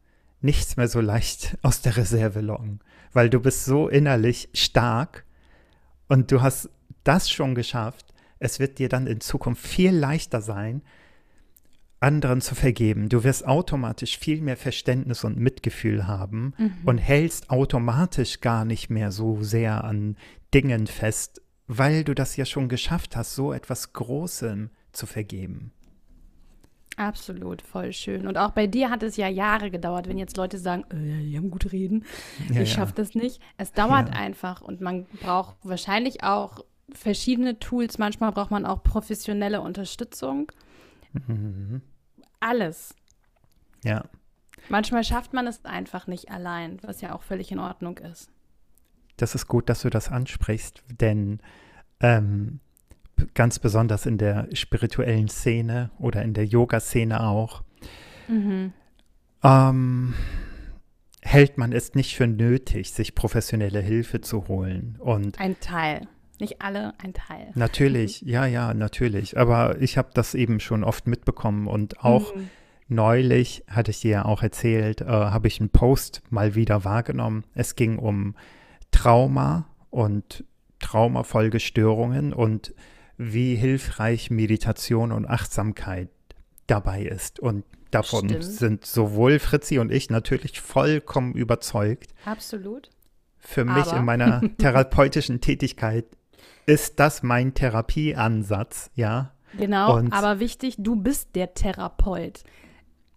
nichts 0.40 0.76
mehr 0.76 0.88
so 0.88 1.00
leicht 1.00 1.56
aus 1.62 1.82
der 1.82 1.96
Reserve 1.96 2.40
locken, 2.40 2.80
weil 3.12 3.30
du 3.30 3.40
bist 3.40 3.64
so 3.64 3.88
innerlich 3.88 4.48
stark 4.54 5.24
und 6.08 6.30
du 6.30 6.42
hast 6.42 6.70
das 7.04 7.30
schon 7.30 7.54
geschafft. 7.54 8.14
Es 8.38 8.58
wird 8.58 8.78
dir 8.78 8.88
dann 8.88 9.06
in 9.06 9.20
Zukunft 9.20 9.66
viel 9.66 9.92
leichter 9.92 10.42
sein, 10.42 10.82
anderen 12.00 12.40
zu 12.40 12.54
vergeben. 12.54 13.08
Du 13.08 13.22
wirst 13.22 13.46
automatisch 13.46 14.18
viel 14.18 14.40
mehr 14.40 14.56
Verständnis 14.56 15.24
und 15.24 15.38
Mitgefühl 15.38 16.06
haben 16.06 16.54
mhm. 16.58 16.72
und 16.84 16.98
hältst 16.98 17.50
automatisch 17.50 18.40
gar 18.40 18.64
nicht 18.64 18.90
mehr 18.90 19.12
so 19.12 19.42
sehr 19.42 19.84
an 19.84 20.16
Dingen 20.52 20.86
fest, 20.86 21.40
weil 21.68 22.04
du 22.04 22.14
das 22.14 22.36
ja 22.36 22.44
schon 22.44 22.68
geschafft 22.68 23.16
hast, 23.16 23.34
so 23.34 23.52
etwas 23.52 23.92
Großem 23.92 24.70
zu 24.90 25.06
vergeben. 25.06 25.72
Absolut, 26.96 27.62
voll 27.62 27.92
schön. 27.92 28.26
Und 28.26 28.36
auch 28.36 28.50
bei 28.50 28.66
dir 28.66 28.90
hat 28.90 29.02
es 29.02 29.16
ja 29.16 29.28
Jahre 29.28 29.70
gedauert, 29.70 30.08
wenn 30.08 30.18
jetzt 30.18 30.36
Leute 30.36 30.58
sagen, 30.58 30.84
äh, 30.90 31.24
die 31.24 31.36
haben 31.36 31.50
gut 31.50 31.72
reden, 31.72 32.04
ja, 32.52 32.62
ich 32.62 32.72
schaffe 32.72 32.92
das 32.94 33.14
nicht. 33.14 33.40
Es 33.56 33.72
dauert 33.72 34.08
ja. 34.10 34.14
einfach 34.14 34.60
und 34.60 34.80
man 34.80 35.06
braucht 35.20 35.56
wahrscheinlich 35.62 36.22
auch 36.22 36.64
verschiedene 36.92 37.58
Tools. 37.58 37.98
Manchmal 37.98 38.32
braucht 38.32 38.50
man 38.50 38.66
auch 38.66 38.82
professionelle 38.82 39.60
Unterstützung. 39.60 40.52
Mhm. 41.26 41.80
Alles. 42.40 42.94
Ja. 43.84 44.04
Manchmal 44.68 45.04
schafft 45.04 45.32
man 45.32 45.46
es 45.46 45.64
einfach 45.64 46.06
nicht 46.06 46.30
allein, 46.30 46.78
was 46.82 47.00
ja 47.00 47.14
auch 47.14 47.22
völlig 47.22 47.50
in 47.50 47.58
Ordnung 47.58 47.98
ist. 47.98 48.30
Das 49.16 49.34
ist 49.34 49.46
gut, 49.46 49.68
dass 49.68 49.82
du 49.82 49.90
das 49.90 50.08
ansprichst, 50.08 50.82
denn 51.00 51.40
ähm, 52.00 52.60
ganz 53.34 53.58
besonders 53.58 54.06
in 54.06 54.18
der 54.18 54.48
spirituellen 54.54 55.28
Szene 55.28 55.90
oder 55.98 56.22
in 56.22 56.34
der 56.34 56.44
Yoga-Szene 56.44 57.22
auch, 57.22 57.62
mhm. 58.28 58.72
ähm, 59.42 60.14
hält 61.22 61.58
man 61.58 61.72
es 61.72 61.94
nicht 61.94 62.16
für 62.16 62.26
nötig, 62.26 62.92
sich 62.92 63.14
professionelle 63.14 63.80
Hilfe 63.80 64.20
zu 64.20 64.48
holen. 64.48 64.96
Und 64.98 65.38
ein 65.40 65.58
Teil. 65.60 66.08
Nicht 66.40 66.60
alle, 66.60 66.94
ein 66.98 67.14
Teil. 67.14 67.52
Natürlich, 67.54 68.22
ja, 68.22 68.46
ja, 68.46 68.74
natürlich. 68.74 69.38
Aber 69.38 69.80
ich 69.80 69.96
habe 69.96 70.10
das 70.12 70.34
eben 70.34 70.58
schon 70.58 70.82
oft 70.82 71.06
mitbekommen 71.06 71.68
und 71.68 72.00
auch 72.00 72.34
mhm. 72.34 72.50
neulich, 72.88 73.62
hatte 73.68 73.92
ich 73.92 74.00
dir 74.00 74.10
ja 74.10 74.24
auch 74.24 74.42
erzählt, 74.42 75.02
äh, 75.02 75.06
habe 75.06 75.46
ich 75.46 75.60
einen 75.60 75.70
Post 75.70 76.22
mal 76.30 76.56
wieder 76.56 76.84
wahrgenommen. 76.84 77.44
Es 77.54 77.76
ging 77.76 77.98
um 77.98 78.34
Trauma 78.90 79.66
und 79.90 80.44
Traumafolgestörungen 80.80 82.32
und 82.32 82.74
wie 83.18 83.54
hilfreich 83.54 84.30
Meditation 84.30 85.12
und 85.12 85.26
Achtsamkeit 85.26 86.08
dabei 86.66 87.02
ist. 87.02 87.40
Und 87.40 87.64
davon 87.90 88.28
Stimmt. 88.28 88.44
sind 88.44 88.86
sowohl 88.86 89.38
Fritzi 89.38 89.78
und 89.78 89.92
ich 89.92 90.10
natürlich 90.10 90.60
vollkommen 90.60 91.34
überzeugt. 91.34 92.12
Absolut. 92.24 92.90
Für 93.38 93.64
mich 93.64 93.86
Aber. 93.86 93.98
in 93.98 94.04
meiner 94.04 94.40
therapeutischen 94.58 95.40
Tätigkeit 95.40 96.06
ist 96.66 97.00
das 97.00 97.22
mein 97.22 97.54
Therapieansatz, 97.54 98.90
ja. 98.94 99.32
Genau, 99.58 99.96
und 99.96 100.12
aber 100.12 100.40
wichtig, 100.40 100.76
du 100.78 100.96
bist 100.96 101.34
der 101.34 101.54
Therapeut. 101.54 102.44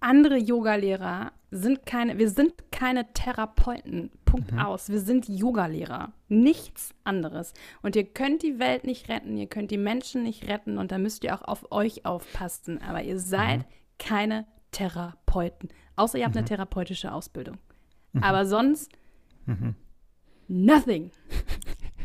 Andere 0.01 0.37
Yogalehrer 0.37 1.31
sind 1.51 1.85
keine, 1.85 2.17
wir 2.17 2.29
sind 2.29 2.53
keine 2.71 3.11
Therapeuten. 3.13 4.11
Punkt 4.35 4.51
mhm. 4.51 4.59
aus. 4.59 4.89
Wir 4.89 4.99
sind 4.99 5.29
Yogalehrer. 5.29 6.11
Nichts 6.27 6.93
anderes. 7.03 7.53
Und 7.81 7.95
ihr 7.95 8.03
könnt 8.03 8.43
die 8.43 8.59
Welt 8.59 8.83
nicht 8.83 9.09
retten, 9.09 9.37
ihr 9.37 9.47
könnt 9.47 9.71
die 9.71 9.77
Menschen 9.77 10.23
nicht 10.23 10.47
retten 10.47 10.77
und 10.77 10.91
da 10.91 10.97
müsst 10.97 11.23
ihr 11.23 11.33
auch 11.33 11.43
auf 11.43 11.71
euch 11.71 12.05
aufpassen. 12.05 12.81
Aber 12.81 13.01
ihr 13.01 13.19
seid 13.19 13.59
mhm. 13.59 13.65
keine 13.97 14.45
Therapeuten. 14.71 15.69
Außer 15.95 16.17
ihr 16.17 16.25
habt 16.25 16.35
mhm. 16.35 16.39
eine 16.39 16.47
therapeutische 16.47 17.13
Ausbildung. 17.13 17.57
Mhm. 18.13 18.23
Aber 18.23 18.45
sonst 18.45 18.91
mhm. 19.45 19.75
nothing. 20.47 21.11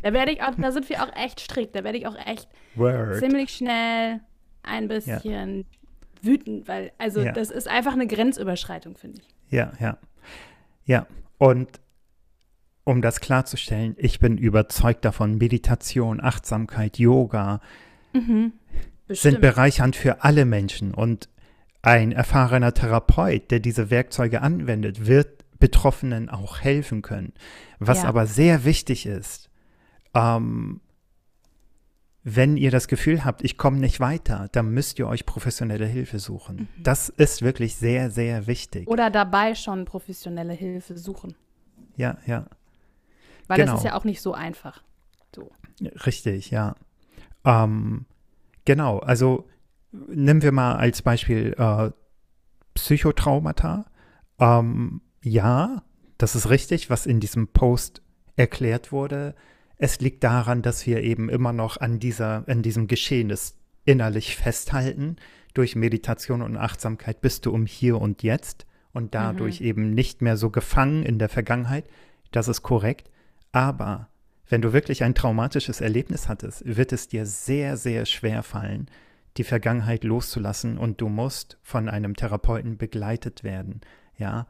Da 0.03 0.13
werde 0.13 0.33
ich 0.33 0.43
auch, 0.43 0.55
da 0.57 0.73
sind 0.73 0.89
wir 0.89 1.03
auch 1.03 1.15
echt 1.15 1.41
strikt. 1.41 1.75
Da 1.75 1.85
werde 1.85 1.99
ich 1.99 2.07
auch 2.07 2.17
echt 2.27 2.49
Word. 2.75 3.19
ziemlich 3.19 3.51
schnell 3.51 4.21
ein 4.63 4.89
bisschen 4.89 5.59
ja. 5.59 5.65
wütend, 6.23 6.69
weil, 6.69 6.93
also 6.97 7.21
ja. 7.21 7.33
das 7.33 7.51
ist 7.51 7.69
einfach 7.69 7.93
eine 7.93 8.07
Grenzüberschreitung, 8.07 8.97
finde 8.97 9.21
ich. 9.21 9.53
Ja, 9.53 9.73
ja. 9.79 9.99
Ja. 10.85 11.07
Und 11.39 11.81
um 12.85 13.03
das 13.03 13.21
klarzustellen, 13.21 13.95
ich 13.99 14.21
bin 14.21 14.39
überzeugt 14.39 15.05
davon, 15.05 15.39
Meditation, 15.39 16.21
Achtsamkeit, 16.21 16.99
Yoga 16.99 17.61
mhm. 18.13 18.53
sind 19.09 19.41
bereichernd 19.41 19.97
für 19.97 20.25
alle 20.25 20.45
Menschen. 20.45 20.95
Und 20.95 21.29
ein 21.83 22.13
erfahrener 22.13 22.75
Therapeut, 22.75 23.51
der 23.51 23.61
diese 23.61 23.91
Werkzeuge 23.91 24.43
anwendet, 24.43 25.07
wird 25.07 25.45
Betroffenen 25.59 26.29
auch 26.29 26.61
helfen 26.61 27.03
können. 27.03 27.33
Was 27.79 28.03
ja. 28.03 28.09
aber 28.09 28.27
sehr 28.27 28.65
wichtig 28.65 29.07
ist, 29.07 29.51
ähm, 30.15 30.81
wenn 32.23 32.57
ihr 32.57 32.71
das 32.71 32.89
Gefühl 32.89 33.25
habt, 33.25 33.43
ich 33.43 33.57
komme 33.57 33.79
nicht 33.79 34.01
weiter, 34.01 34.49
dann 34.53 34.71
müsst 34.71 34.99
ihr 34.99 35.07
euch 35.07 35.25
professionelle 35.25 35.87
Hilfe 35.87 36.19
suchen. 36.19 36.57
Mhm. 36.57 36.83
Das 36.83 37.09
ist 37.09 37.43
wirklich 37.43 37.77
sehr, 37.77 38.11
sehr 38.11 38.47
wichtig. 38.47 38.89
Oder 38.89 39.11
dabei 39.11 39.55
schon 39.55 39.85
professionelle 39.85 40.53
Hilfe 40.53 40.99
suchen. 40.99 41.35
Ja, 41.97 42.19
ja. 42.27 42.47
Weil 43.51 43.59
genau. 43.59 43.73
das 43.73 43.81
ist 43.81 43.85
ja 43.85 43.97
auch 43.97 44.05
nicht 44.05 44.23
so 44.23 44.33
einfach. 44.33 44.85
So. 45.35 45.51
Richtig, 46.07 46.53
ja. 46.53 46.77
Ähm, 47.45 48.07
genau, 48.65 49.01
also 49.01 49.49
nehmen 49.91 50.43
wir 50.43 50.53
mal 50.53 50.77
als 50.77 51.03
Beispiel 51.03 51.53
äh, 51.59 51.91
Psychotraumata. 52.75 53.87
Ähm, 54.39 55.01
ja, 55.21 55.83
das 56.17 56.37
ist 56.37 56.49
richtig, 56.49 56.91
was 56.91 57.07
in 57.07 57.19
diesem 57.19 57.49
Post 57.49 58.03
erklärt 58.37 58.93
wurde. 58.93 59.35
Es 59.79 59.99
liegt 59.99 60.23
daran, 60.23 60.63
dass 60.63 60.87
wir 60.87 61.03
eben 61.03 61.29
immer 61.29 61.53
noch 61.53 61.77
an, 61.77 61.99
dieser, 61.99 62.45
an 62.47 62.63
diesem 62.63 62.87
Geschehnis 62.87 63.59
innerlich 63.85 64.37
festhalten. 64.37 65.17
Durch 65.55 65.75
Meditation 65.75 66.43
und 66.43 66.57
Achtsamkeit 66.57 67.21
bist 67.21 67.47
du 67.47 67.51
um 67.51 67.67
hier 67.67 68.01
und 68.01 68.23
jetzt 68.23 68.65
und 68.93 69.17
dadurch 69.17 69.59
mhm. 69.59 69.67
eben 69.67 69.91
nicht 69.91 70.23
mehr 70.23 70.37
so 70.37 70.51
gefangen 70.51 71.03
in 71.03 71.19
der 71.19 71.29
Vergangenheit. 71.29 71.89
Das 72.31 72.47
ist 72.47 72.63
korrekt. 72.63 73.11
Aber 73.53 74.09
wenn 74.49 74.63
du 74.63 74.73
wirklich 74.73 75.05
ein 75.05 75.15
traumatisches 75.15 75.81
Erlebnis 75.81 76.29
hattest, 76.29 76.65
wird 76.65 76.93
es 76.93 77.09
dir 77.09 77.27
sehr, 77.27 77.77
sehr 77.77 78.07
schwer 78.07 78.43
fallen, 78.43 78.91
die 79.37 79.45
Vergangenheit 79.45 80.05
loszulassen 80.05 80.77
und 80.77 81.01
du 81.01 81.09
musst 81.09 81.59
von 81.63 81.89
einem 81.89 82.17
Therapeuten 82.17 82.77
begleitet 82.77 83.45
werden. 83.45 83.81
Ja, 84.19 84.47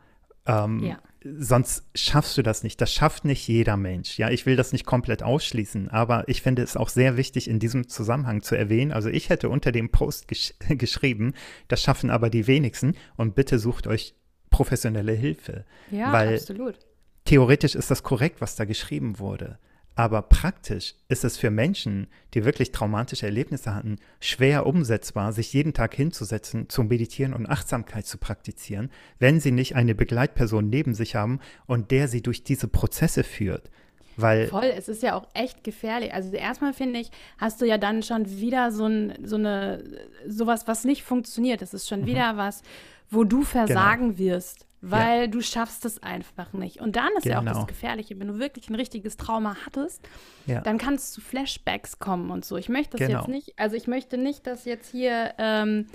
ähm, 0.47 0.81
ja. 0.81 0.99
Sonst 1.23 1.85
schaffst 1.95 2.39
du 2.39 2.43
das 2.43 2.63
nicht. 2.63 2.81
Das 2.81 2.95
schafft 2.95 3.27
nicht 3.27 3.47
jeder 3.47 3.77
Mensch. 3.77 4.19
Ja, 4.19 4.31
ich 4.31 4.47
will 4.47 4.57
das 4.57 4.73
nicht 4.73 4.87
komplett 4.87 5.23
ausschließen, 5.23 5.91
aber 5.91 6.27
ich 6.29 6.41
finde 6.41 6.63
es 6.63 6.79
auch 6.79 6.89
sehr 6.89 7.19
wichtig, 7.19 7.47
in 7.47 7.59
diesem 7.59 7.89
Zusammenhang 7.89 8.41
zu 8.41 8.55
erwähnen. 8.55 8.91
Also 8.91 9.11
ich 9.11 9.29
hätte 9.29 9.51
unter 9.51 9.71
dem 9.71 9.91
Post 9.91 10.29
gesch 10.29 10.55
geschrieben, 10.69 11.35
das 11.69 11.83
schaffen 11.83 12.09
aber 12.09 12.31
die 12.31 12.47
wenigsten 12.47 12.95
und 13.17 13.35
bitte 13.35 13.59
sucht 13.59 13.87
euch 13.87 14.15
professionelle 14.49 15.13
Hilfe. 15.13 15.67
Ja, 15.91 16.11
weil 16.11 16.35
absolut. 16.35 16.79
Theoretisch 17.25 17.75
ist 17.75 17.91
das 17.91 18.03
korrekt, 18.03 18.41
was 18.41 18.57
da 18.57 18.65
geschrieben 18.65 19.19
wurde. 19.19 19.59
Aber 20.01 20.23
praktisch 20.23 20.95
ist 21.09 21.25
es 21.25 21.37
für 21.37 21.51
Menschen, 21.51 22.07
die 22.33 22.45
wirklich 22.45 22.73
traumatische 22.73 23.27
Erlebnisse 23.27 23.75
hatten, 23.75 23.97
schwer 24.19 24.65
umsetzbar, 24.67 25.33
sich 25.33 25.53
jeden 25.53 25.75
Tag 25.75 25.95
hinzusetzen, 25.95 26.69
zu 26.69 26.85
meditieren 26.85 27.35
und 27.35 27.47
Achtsamkeit 27.47 28.07
zu 28.07 28.17
praktizieren, 28.17 28.91
wenn 29.19 29.41
sie 29.41 29.51
nicht 29.51 29.77
eine 29.77 29.95
Begleitperson 29.95 30.69
neben 30.69 30.95
sich 30.95 31.17
haben 31.17 31.41
und 31.67 31.91
der 31.91 32.09
sie 32.09 32.23
durch 32.23 32.45
diese 32.45 32.69
Prozesse 32.69 33.25
führt. 33.25 33.71
Weil 34.17 34.49
Voll, 34.49 34.73
es 34.77 34.89
ist 34.89 35.03
ja 35.03 35.15
auch 35.15 35.29
echt 35.35 35.65
gefährlich. 35.65 36.15
Also 36.15 36.35
erstmal 36.35 36.73
finde 36.73 37.01
ich, 37.01 37.11
hast 37.39 37.61
du 37.61 37.67
ja 37.67 37.79
dann 37.79 38.03
schon 38.03 38.29
wieder 38.29 38.73
so, 38.73 38.87
ein, 38.87 39.19
so 39.25 39.37
eine 39.37 39.85
sowas, 40.27 40.67
was 40.67 40.85
nicht 40.85 41.03
funktioniert. 41.03 41.63
Es 41.63 41.75
ist 41.75 41.89
schon 41.89 42.03
mhm. 42.03 42.07
wieder 42.07 42.37
was, 42.37 42.63
wo 43.11 43.25
du 43.25 43.43
versagen 43.43 44.17
genau. 44.17 44.19
wirst 44.19 44.67
weil 44.81 45.23
ja. 45.23 45.27
du 45.27 45.43
schaffst 45.43 45.85
es 45.85 46.03
einfach 46.03 46.53
nicht. 46.53 46.81
Und 46.81 46.97
dann 46.97 47.11
ist 47.17 47.25
genau. 47.25 47.35
ja 47.35 47.41
auch 47.41 47.45
das 47.45 47.55
genau. 47.55 47.67
Gefährliche, 47.67 48.19
wenn 48.19 48.29
du 48.29 48.39
wirklich 48.39 48.71
ein 48.71 48.75
richtiges 48.75 49.17
Trauma 49.17 49.57
hattest, 49.67 50.09
ja. 50.47 50.61
dann 50.61 50.79
kann 50.79 50.95
es 50.95 51.13
zu 51.13 51.21
Flashbacks 51.21 51.99
kommen 51.99 52.31
und 52.31 52.45
so. 52.45 52.57
Ich 52.57 52.69
möchte 52.69 52.97
das 52.97 53.07
genau. 53.07 53.21
jetzt 53.21 53.29
nicht, 53.29 53.59
also 53.59 53.77
ich 53.77 53.87
möchte 53.87 54.17
nicht, 54.17 54.47
dass 54.47 54.65
jetzt 54.65 54.91
hier, 54.91 55.35
ähm, 55.39 55.87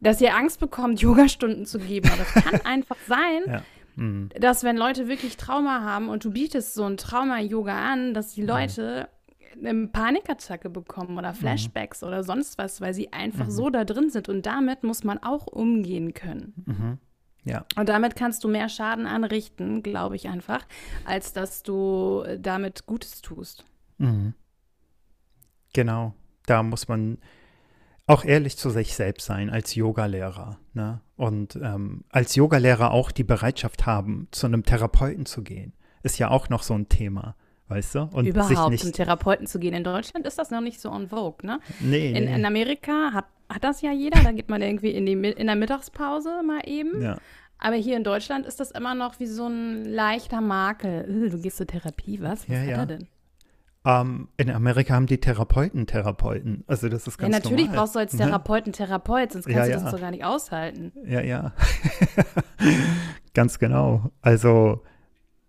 dass 0.00 0.20
ihr 0.20 0.34
Angst 0.34 0.60
bekommt, 0.60 1.00
Yogastunden 1.00 1.64
zu 1.64 1.78
geben. 1.78 2.10
Aber 2.10 2.24
das 2.24 2.44
kann 2.44 2.60
einfach 2.64 2.96
sein, 3.06 3.42
ja. 3.46 3.62
mhm. 3.96 4.28
dass 4.38 4.64
wenn 4.64 4.76
Leute 4.76 5.08
wirklich 5.08 5.38
Trauma 5.38 5.80
haben 5.82 6.08
und 6.10 6.24
du 6.24 6.30
bietest 6.30 6.74
so 6.74 6.84
ein 6.84 6.98
Trauma-Yoga 6.98 7.74
an, 7.74 8.12
dass 8.12 8.34
die 8.34 8.42
mhm. 8.42 8.48
Leute 8.48 9.08
eine 9.58 9.88
Panikattacke 9.88 10.70
bekommen 10.70 11.18
oder 11.18 11.30
mhm. 11.30 11.36
Flashbacks 11.36 12.02
mhm. 12.02 12.08
oder 12.08 12.22
sonst 12.22 12.58
was, 12.58 12.82
weil 12.82 12.92
sie 12.92 13.12
einfach 13.14 13.46
mhm. 13.46 13.50
so 13.50 13.70
da 13.70 13.84
drin 13.84 14.10
sind. 14.10 14.28
Und 14.28 14.44
damit 14.44 14.84
muss 14.84 15.04
man 15.04 15.18
auch 15.22 15.46
umgehen 15.46 16.12
können. 16.12 16.52
Mhm. 16.66 16.98
Ja. 17.44 17.64
Und 17.76 17.88
damit 17.88 18.16
kannst 18.16 18.44
du 18.44 18.48
mehr 18.48 18.68
Schaden 18.68 19.06
anrichten, 19.06 19.82
glaube 19.82 20.16
ich 20.16 20.28
einfach, 20.28 20.66
als 21.04 21.32
dass 21.32 21.62
du 21.62 22.24
damit 22.38 22.86
Gutes 22.86 23.22
tust. 23.22 23.64
Mhm. 23.98 24.34
Genau. 25.72 26.14
Da 26.46 26.62
muss 26.62 26.88
man 26.88 27.18
auch 28.06 28.24
ehrlich 28.24 28.56
zu 28.56 28.70
sich 28.70 28.94
selbst 28.94 29.26
sein 29.26 29.50
als 29.50 29.74
Yogalehrer. 29.74 30.58
Ne? 30.74 31.00
Und 31.16 31.56
ähm, 31.56 32.04
als 32.08 32.34
Yogalehrer 32.34 32.90
auch 32.90 33.12
die 33.12 33.24
Bereitschaft 33.24 33.86
haben, 33.86 34.26
zu 34.32 34.46
einem 34.46 34.64
Therapeuten 34.64 35.26
zu 35.26 35.42
gehen. 35.42 35.74
Ist 36.02 36.18
ja 36.18 36.30
auch 36.30 36.48
noch 36.48 36.62
so 36.62 36.74
ein 36.74 36.88
Thema, 36.88 37.36
weißt 37.70 37.94
du? 37.94 38.08
Und 38.12 38.26
Überhaupt 38.26 38.70
nicht, 38.70 38.82
zum 38.82 38.92
Therapeuten 38.92 39.46
zu 39.46 39.58
gehen. 39.58 39.74
In 39.74 39.84
Deutschland 39.84 40.26
ist 40.26 40.38
das 40.38 40.50
noch 40.50 40.60
nicht 40.60 40.80
so 40.80 40.90
en 40.90 41.08
vogue, 41.08 41.46
ne? 41.46 41.60
Nee. 41.78 42.10
In, 42.10 42.26
in 42.26 42.44
Amerika 42.44 43.12
hat, 43.12 43.26
hat 43.48 43.64
das 43.64 43.80
ja 43.80 43.92
jeder. 43.92 44.20
Da 44.22 44.32
geht 44.32 44.48
man 44.48 44.60
irgendwie 44.60 44.90
in, 44.90 45.06
die, 45.06 45.12
in 45.12 45.46
der 45.46 45.56
Mittagspause 45.56 46.42
mal 46.44 46.60
eben. 46.66 47.00
Ja. 47.00 47.16
Aber 47.58 47.76
hier 47.76 47.96
in 47.96 48.04
Deutschland 48.04 48.46
ist 48.46 48.58
das 48.58 48.70
immer 48.70 48.94
noch 48.94 49.20
wie 49.20 49.26
so 49.26 49.46
ein 49.46 49.84
leichter 49.84 50.40
Makel. 50.40 51.30
Du 51.30 51.40
gehst 51.40 51.58
zur 51.58 51.66
Therapie, 51.66 52.20
was? 52.20 52.48
Was 52.48 52.48
ja, 52.48 52.60
hat 52.60 52.68
ja. 52.68 52.76
er 52.76 52.86
denn? 52.86 53.08
Ähm, 53.82 54.28
in 54.36 54.50
Amerika 54.50 54.94
haben 54.94 55.06
die 55.06 55.18
Therapeuten 55.18 55.86
Therapeuten. 55.86 56.64
Also 56.66 56.88
das 56.88 57.06
ist 57.06 57.16
ganz 57.16 57.32
Ja, 57.32 57.38
natürlich 57.38 57.66
normal, 57.66 57.78
brauchst 57.78 57.94
du 57.94 57.98
als 57.98 58.12
ne? 58.12 58.26
Therapeuten 58.26 58.72
Therapeut, 58.72 59.32
sonst 59.32 59.46
kannst 59.46 59.58
Ja, 59.58 59.64
du 59.64 59.70
ja. 59.70 59.80
das 59.80 59.92
doch 59.92 60.00
gar 60.00 60.10
nicht 60.10 60.24
aushalten. 60.24 60.92
Ja, 61.06 61.22
ja. 61.22 61.52
ganz 63.34 63.58
genau. 63.58 64.10
Also 64.20 64.82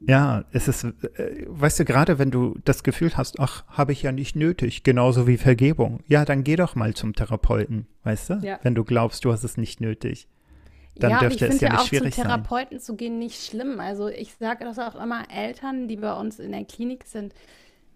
ja, 0.08 0.46
es 0.52 0.68
ist, 0.68 0.84
äh, 0.84 1.46
weißt 1.48 1.80
du, 1.80 1.86
gerade 1.86 2.18
wenn 2.20 2.32
du 2.32 2.58
das 2.66 2.84
Gefühl 2.84 3.16
hast, 3.16 3.40
ach, 3.40 3.64
habe 3.68 3.92
ich 3.92 4.02
ja 4.02 4.12
nicht 4.12 4.36
nötig, 4.36 4.84
genauso 4.84 5.28
wie 5.28 5.38
Vergebung. 5.38 6.00
Ja, 6.08 6.26
dann 6.26 6.44
geh 6.44 6.56
doch 6.56 6.76
mal 6.76 6.94
zum 6.94 7.14
Therapeuten, 7.14 7.88
weißt 8.04 8.30
du? 8.32 8.34
Ja. 8.42 8.60
Wenn 8.64 8.76
du 8.76 8.84
glaubst, 8.84 9.24
du 9.26 9.32
hast 9.32 9.44
es 9.44 9.58
nicht 9.58 9.80
nötig. 9.82 10.28
Dann 10.96 11.12
ja, 11.12 11.20
und 11.20 11.32
ich 11.32 11.38
dürfte 11.38 11.46
es 11.46 11.60
finde 11.60 11.66
ja 11.66 11.68
ja 11.68 11.74
nicht 11.74 11.80
auch 11.82 11.88
zum 11.88 11.98
schwierig 11.98 12.16
sein. 12.16 12.26
Therapeuten 12.26 12.80
zu 12.80 12.96
gehen 12.96 13.18
nicht 13.20 13.42
schlimm. 13.46 13.80
Also 13.80 14.08
ich 14.10 14.34
sage 14.36 14.66
das 14.66 14.78
auch 14.80 14.96
immer 15.02 15.24
Eltern, 15.34 15.88
die 15.88 15.96
bei 15.98 16.14
uns 16.14 16.40
in 16.40 16.52
der 16.52 16.66
Klinik 16.66 17.06
sind. 17.06 17.34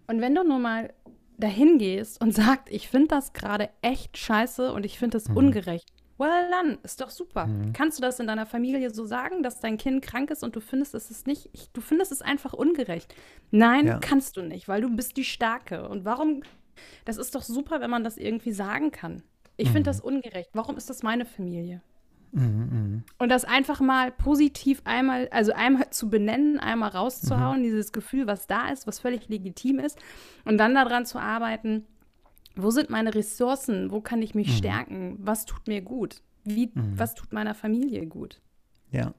Und 0.06 0.20
wenn 0.20 0.34
du 0.34 0.44
nur 0.44 0.58
mal 0.58 0.92
dahin 1.38 1.78
gehst 1.78 2.20
und 2.22 2.34
sagst, 2.34 2.68
ich 2.70 2.88
finde 2.88 3.08
das 3.08 3.32
gerade 3.32 3.68
echt 3.82 4.16
scheiße 4.16 4.72
und 4.72 4.86
ich 4.86 4.98
finde 4.98 5.18
das 5.18 5.28
Mhm. 5.28 5.36
ungerecht, 5.36 5.92
well 6.18 6.48
dann, 6.50 6.78
ist 6.82 7.00
doch 7.00 7.10
super. 7.10 7.48
Kannst 7.72 7.98
du 7.98 8.02
das 8.02 8.20
in 8.20 8.26
deiner 8.26 8.46
Familie 8.46 8.90
so 8.90 9.04
sagen, 9.04 9.42
dass 9.42 9.60
dein 9.60 9.76
Kind 9.78 10.02
krank 10.02 10.30
ist 10.30 10.42
und 10.42 10.56
du 10.56 10.60
findest 10.60 10.94
es 10.94 11.10
ist 11.10 11.26
nicht, 11.26 11.50
ich, 11.52 11.70
du 11.72 11.80
findest 11.80 12.12
es 12.12 12.22
einfach 12.22 12.52
ungerecht? 12.52 13.14
Nein, 13.50 13.86
Ja. 13.86 13.98
kannst 13.98 14.36
du 14.36 14.42
nicht, 14.42 14.68
weil 14.68 14.80
du 14.80 14.94
bist 14.94 15.16
die 15.16 15.24
Starke. 15.24 15.88
Und 15.88 16.04
warum, 16.04 16.42
das 17.04 17.16
ist 17.16 17.34
doch 17.34 17.42
super, 17.42 17.80
wenn 17.80 17.90
man 17.90 18.04
das 18.04 18.16
irgendwie 18.16 18.52
sagen 18.52 18.90
kann. 18.90 19.22
Ich 19.56 19.68
Mhm. 19.68 19.72
finde 19.72 19.90
das 19.90 20.00
ungerecht. 20.00 20.50
Warum 20.52 20.76
ist 20.76 20.90
das 20.90 21.02
meine 21.02 21.24
Familie? 21.24 21.82
Mhm, 22.32 23.04
Und 23.18 23.28
das 23.30 23.44
einfach 23.44 23.80
mal 23.80 24.10
positiv 24.12 24.82
einmal, 24.84 25.28
also 25.30 25.52
einmal 25.52 25.88
zu 25.90 26.10
benennen, 26.10 26.58
einmal 26.58 26.90
rauszuhauen, 26.90 27.62
dieses 27.62 27.92
Gefühl, 27.92 28.26
was 28.26 28.46
da 28.46 28.68
ist, 28.68 28.86
was 28.86 28.98
völlig 28.98 29.28
legitim 29.28 29.78
ist, 29.78 29.98
und 30.44 30.58
dann 30.58 30.74
daran 30.74 31.06
zu 31.06 31.18
arbeiten, 31.18 31.86
wo 32.56 32.70
sind 32.70 32.90
meine 32.90 33.14
Ressourcen, 33.14 33.90
wo 33.90 34.00
kann 34.00 34.22
ich 34.22 34.34
mich 34.34 34.56
stärken, 34.56 35.16
was 35.20 35.44
tut 35.44 35.66
mir 35.68 35.82
gut, 35.82 36.22
wie, 36.44 36.70
was 36.74 37.14
tut 37.14 37.32
meiner 37.32 37.54
Familie 37.54 38.06
gut. 38.06 38.40
Ja. 38.90 39.14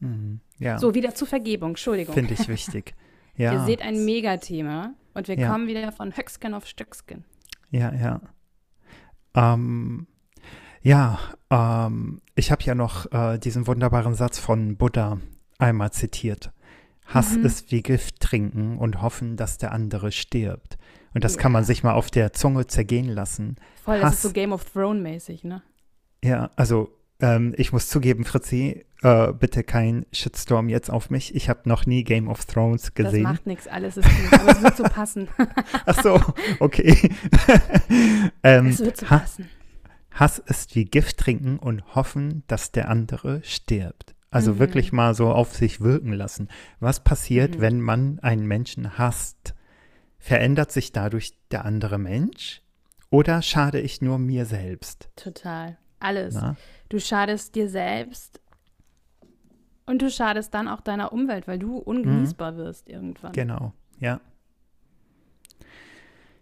Mhm. 0.00 0.40
Ja, 0.58 0.78
So, 0.78 0.94
wieder 0.94 1.14
zur 1.14 1.28
Vergebung, 1.28 1.70
Entschuldigung. 1.70 2.14
finde 2.14 2.34
ich 2.34 2.48
wichtig. 2.48 2.94
Ja. 3.40 3.52
Ihr 3.52 3.60
seht 3.66 3.82
ein 3.82 4.04
Megathema 4.04 4.94
und 5.14 5.28
wir 5.28 5.38
Ja. 5.38 5.48
kommen 5.52 5.68
wieder 5.68 5.92
von 5.92 6.16
Höcksken 6.16 6.54
auf 6.54 6.66
Stöcksken. 6.66 7.24
Ja, 7.70 7.94
ja. 7.94 8.20
Ähm, 9.34 10.08
ja, 10.82 11.20
ähm, 11.48 12.20
ich 12.34 12.50
habe 12.50 12.64
ja 12.64 12.74
noch 12.74 13.06
äh, 13.12 13.38
diesen 13.38 13.68
wunderbaren 13.68 14.14
Satz 14.14 14.40
von 14.40 14.76
Buddha 14.76 15.20
einmal 15.56 15.92
zitiert. 15.92 16.50
Hass 17.06 17.36
Mhm. 17.36 17.44
ist 17.46 17.70
wie 17.70 17.82
Gift 17.84 18.18
trinken 18.18 18.76
und 18.76 19.02
hoffen, 19.02 19.36
dass 19.36 19.56
der 19.56 19.70
andere 19.70 20.10
stirbt. 20.10 20.76
Und 21.18 21.24
das 21.24 21.36
kann 21.36 21.50
man 21.50 21.62
Ja. 21.62 21.66
sich 21.66 21.82
mal 21.82 21.94
auf 21.94 22.12
der 22.12 22.32
Zunge 22.32 22.68
zergehen 22.68 23.08
lassen. 23.08 23.56
Voll, 23.84 23.98
das 23.98 24.10
ist 24.10 24.16
Hass. 24.18 24.22
so 24.22 24.30
Game 24.32 24.52
of 24.52 24.64
Thrones 24.66 25.02
mäßig, 25.02 25.42
ne? 25.42 25.62
Ja, 26.22 26.50
also 26.54 26.90
ähm, 27.20 27.54
ich 27.56 27.72
muss 27.72 27.88
zugeben, 27.88 28.24
Fritzi, 28.24 28.84
äh, 29.02 29.32
bitte 29.32 29.64
kein 29.64 30.06
Shitstorm 30.12 30.68
jetzt 30.68 30.90
auf 30.90 31.10
mich. 31.10 31.34
Ich 31.34 31.48
habe 31.48 31.68
noch 31.68 31.86
nie 31.86 32.04
Game 32.04 32.28
of 32.28 32.44
Thrones 32.46 32.94
gesehen. 32.94 33.24
Das 33.24 33.32
macht 33.32 33.46
nichts, 33.46 33.66
alles 33.66 33.96
ist 33.96 34.04
gut, 34.08 34.40
aber 34.40 34.52
es 34.52 34.62
wird 34.62 34.76
so 34.76 34.84
passen. 34.84 35.26
Ach 35.86 36.00
so, 36.00 36.20
okay. 36.60 37.10
ähm, 38.44 38.66
Es 38.68 38.78
wird 38.78 38.96
so 38.98 39.10
Ha- 39.10 39.18
passen. 39.18 39.48
Hass 40.12 40.38
ist 40.38 40.74
wie 40.76 40.84
Gift 40.84 41.18
trinken 41.18 41.58
und 41.58 41.94
hoffen, 41.96 42.44
dass 42.46 42.70
der 42.72 42.88
andere 42.88 43.40
stirbt. 43.44 44.14
Also 44.30 44.54
Mhm. 44.54 44.58
wirklich 44.60 44.92
mal 44.92 45.14
so 45.14 45.28
auf 45.32 45.54
sich 45.56 45.80
wirken 45.80 46.12
lassen. 46.12 46.48
Was 46.80 47.02
passiert, 47.02 47.56
Mhm. 47.56 47.60
wenn 47.60 47.80
man 47.80 48.18
einen 48.20 48.46
Menschen 48.46 48.98
hasst? 48.98 49.54
Verändert 50.18 50.72
sich 50.72 50.92
dadurch 50.92 51.34
der 51.50 51.64
andere 51.64 51.98
Mensch? 51.98 52.62
Oder 53.10 53.40
schade 53.42 53.80
ich 53.80 54.02
nur 54.02 54.18
mir 54.18 54.44
selbst? 54.44 55.08
Total. 55.16 55.78
Alles. 56.00 56.34
Na? 56.34 56.56
Du 56.88 57.00
schadest 57.00 57.54
dir 57.54 57.68
selbst 57.68 58.40
und 59.86 60.02
du 60.02 60.10
schadest 60.10 60.52
dann 60.54 60.68
auch 60.68 60.80
deiner 60.80 61.12
Umwelt, 61.12 61.48
weil 61.48 61.58
du 61.58 61.78
ungenießbar 61.78 62.56
wirst 62.56 62.88
irgendwann. 62.88 63.32
Genau, 63.32 63.72
ja. 63.98 64.20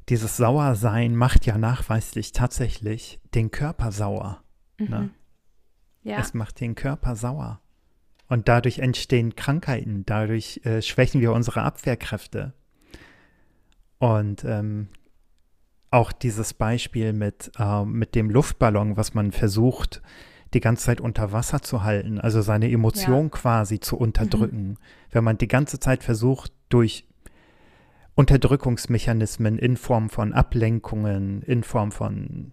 Dieses 0.09 0.37
Sauersein 0.37 1.17
macht 1.17 1.47
ja 1.47 1.59
nachweislich 1.59 2.33
tatsächlich 2.33 3.21
den 3.35 3.51
Körper 3.51 3.93
sauer. 3.93 4.43
Ne? 4.79 5.01
Mhm. 5.01 5.11
Ja, 6.03 6.19
Es 6.19 6.35
macht 6.35 6.61
den 6.61 6.75
Körper 6.75 7.17
sauer. 7.17 7.61
Und 8.29 8.49
dadurch 8.49 8.81
entstehen 8.81 9.35
Krankheiten, 9.37 10.05
dadurch 10.07 10.61
äh, 10.65 10.83
schwächen 10.83 11.21
wir 11.21 11.33
unsere 11.33 11.63
Abwehrkräfte. 11.63 12.53
Und 13.99 14.45
ähm, 14.45 14.89
auch 15.91 16.13
dieses 16.13 16.55
Beispiel 16.55 17.13
mit, 17.13 17.53
äh, 17.59 17.85
mit 17.85 18.15
dem 18.15 18.31
Luftballon, 18.31 18.97
was 18.97 19.15
man 19.15 19.33
versucht, 19.33 20.03
die 20.55 20.61
ganze 20.61 20.85
Zeit 20.85 21.01
unter 21.01 21.33
Wasser 21.33 21.63
zu 21.63 21.83
halten, 21.83 22.21
also 22.21 22.41
seine 22.41 22.71
Emotion 22.71 23.31
quasi 23.31 23.81
zu 23.81 23.97
unterdrücken. 23.97 24.79
Wenn 25.11 25.25
man 25.25 25.39
die 25.39 25.49
ganze 25.49 25.81
Zeit 25.81 26.05
versucht, 26.05 26.53
durch 26.69 27.07
Unterdrückungsmechanismen 28.15 29.59
in 29.59 29.77
Form 29.77 30.09
von 30.09 30.33
Ablenkungen, 30.33 31.43
in 31.43 31.63
Form 31.63 31.93
von 31.93 32.53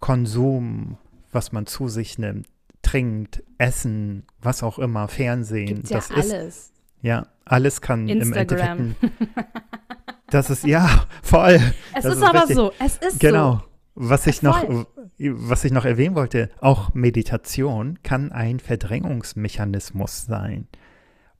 Konsum, 0.00 0.98
was 1.32 1.52
man 1.52 1.66
zu 1.66 1.88
sich 1.88 2.18
nimmt, 2.18 2.48
trinkt, 2.82 3.42
Essen, 3.58 4.24
was 4.40 4.62
auch 4.62 4.78
immer, 4.78 5.08
Fernsehen, 5.08 5.66
gibt's 5.66 5.90
ja 5.90 5.96
das 5.96 6.10
ist 6.10 6.32
alles. 6.32 6.72
ja 7.00 7.26
alles 7.44 7.80
kann 7.80 8.08
im 8.08 8.20
Endeffekt 8.20 8.52
Instagram. 8.52 8.96
das 10.34 10.50
ist 10.50 10.64
ja 10.64 11.06
voll 11.22 11.60
Es 11.96 12.04
ist, 12.04 12.16
ist 12.16 12.22
aber 12.22 12.40
richtig. 12.40 12.56
so, 12.56 12.72
es 12.84 12.96
ist 12.98 13.20
genau 13.20 13.54
so. 13.54 13.62
was 13.94 14.26
ich 14.26 14.42
noch 14.42 14.86
was 15.18 15.64
ich 15.64 15.72
noch 15.72 15.84
erwähnen 15.84 16.14
wollte 16.16 16.50
auch 16.60 16.92
Meditation 16.94 17.98
kann 18.02 18.32
ein 18.32 18.58
Verdrängungsmechanismus 18.60 20.24
sein 20.26 20.66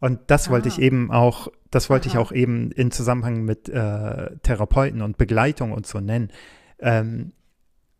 und 0.00 0.20
das 0.28 0.50
wollte 0.50 0.68
ich 0.68 0.78
Ah. 0.78 0.82
eben 0.82 1.10
auch 1.10 1.48
das 1.70 1.90
wollte 1.90 2.08
ich 2.08 2.14
Aha. 2.14 2.22
auch 2.22 2.32
eben 2.32 2.70
in 2.72 2.90
Zusammenhang 2.90 3.42
mit 3.44 3.68
äh, 3.68 4.36
Therapeuten 4.42 5.02
und 5.02 5.16
Begleitung 5.18 5.72
und 5.72 5.86
so 5.86 6.00
nennen 6.00 6.30
ähm, 6.78 7.32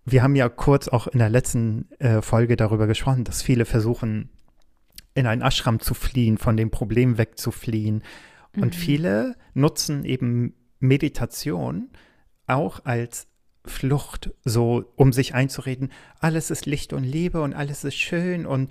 wir 0.05 0.23
haben 0.23 0.37
ja 0.37 0.49
kurz 0.51 0.89
auch 0.89 1.07
in 1.07 1.19
der 1.19 1.31
letzten 1.31 1.89
äh, 1.99 2.21
Folge 2.21 2.57
darüber 2.57 2.87
gesprochen, 2.87 3.25
dass 3.25 3.41
viele 3.41 3.65
versuchen, 3.65 4.29
in 5.15 5.27
einen 5.27 5.41
Ashram 5.41 5.81
zu 5.81 5.95
fliehen, 5.95 6.37
von 6.37 6.59
dem 6.59 6.71
Problem 6.71 7.17
wegzufliehen. 7.17 8.03
Und 8.55 8.67
Mhm. 8.75 8.79
viele 8.79 9.35
nutzen 9.55 10.05
eben 10.05 10.53
Meditation 10.81 11.91
auch 12.47 12.85
als 12.85 13.27
Flucht, 13.67 14.31
so 14.45 14.85
um 14.97 15.13
sich 15.13 15.35
einzureden, 15.35 15.91
alles 16.21 16.51
ist 16.51 16.67
Licht 16.67 16.93
und 16.93 17.05
Liebe 17.05 17.41
und 17.43 17.55
alles 17.55 17.85
ist 17.85 17.97
schön 17.97 18.45
und 18.47 18.71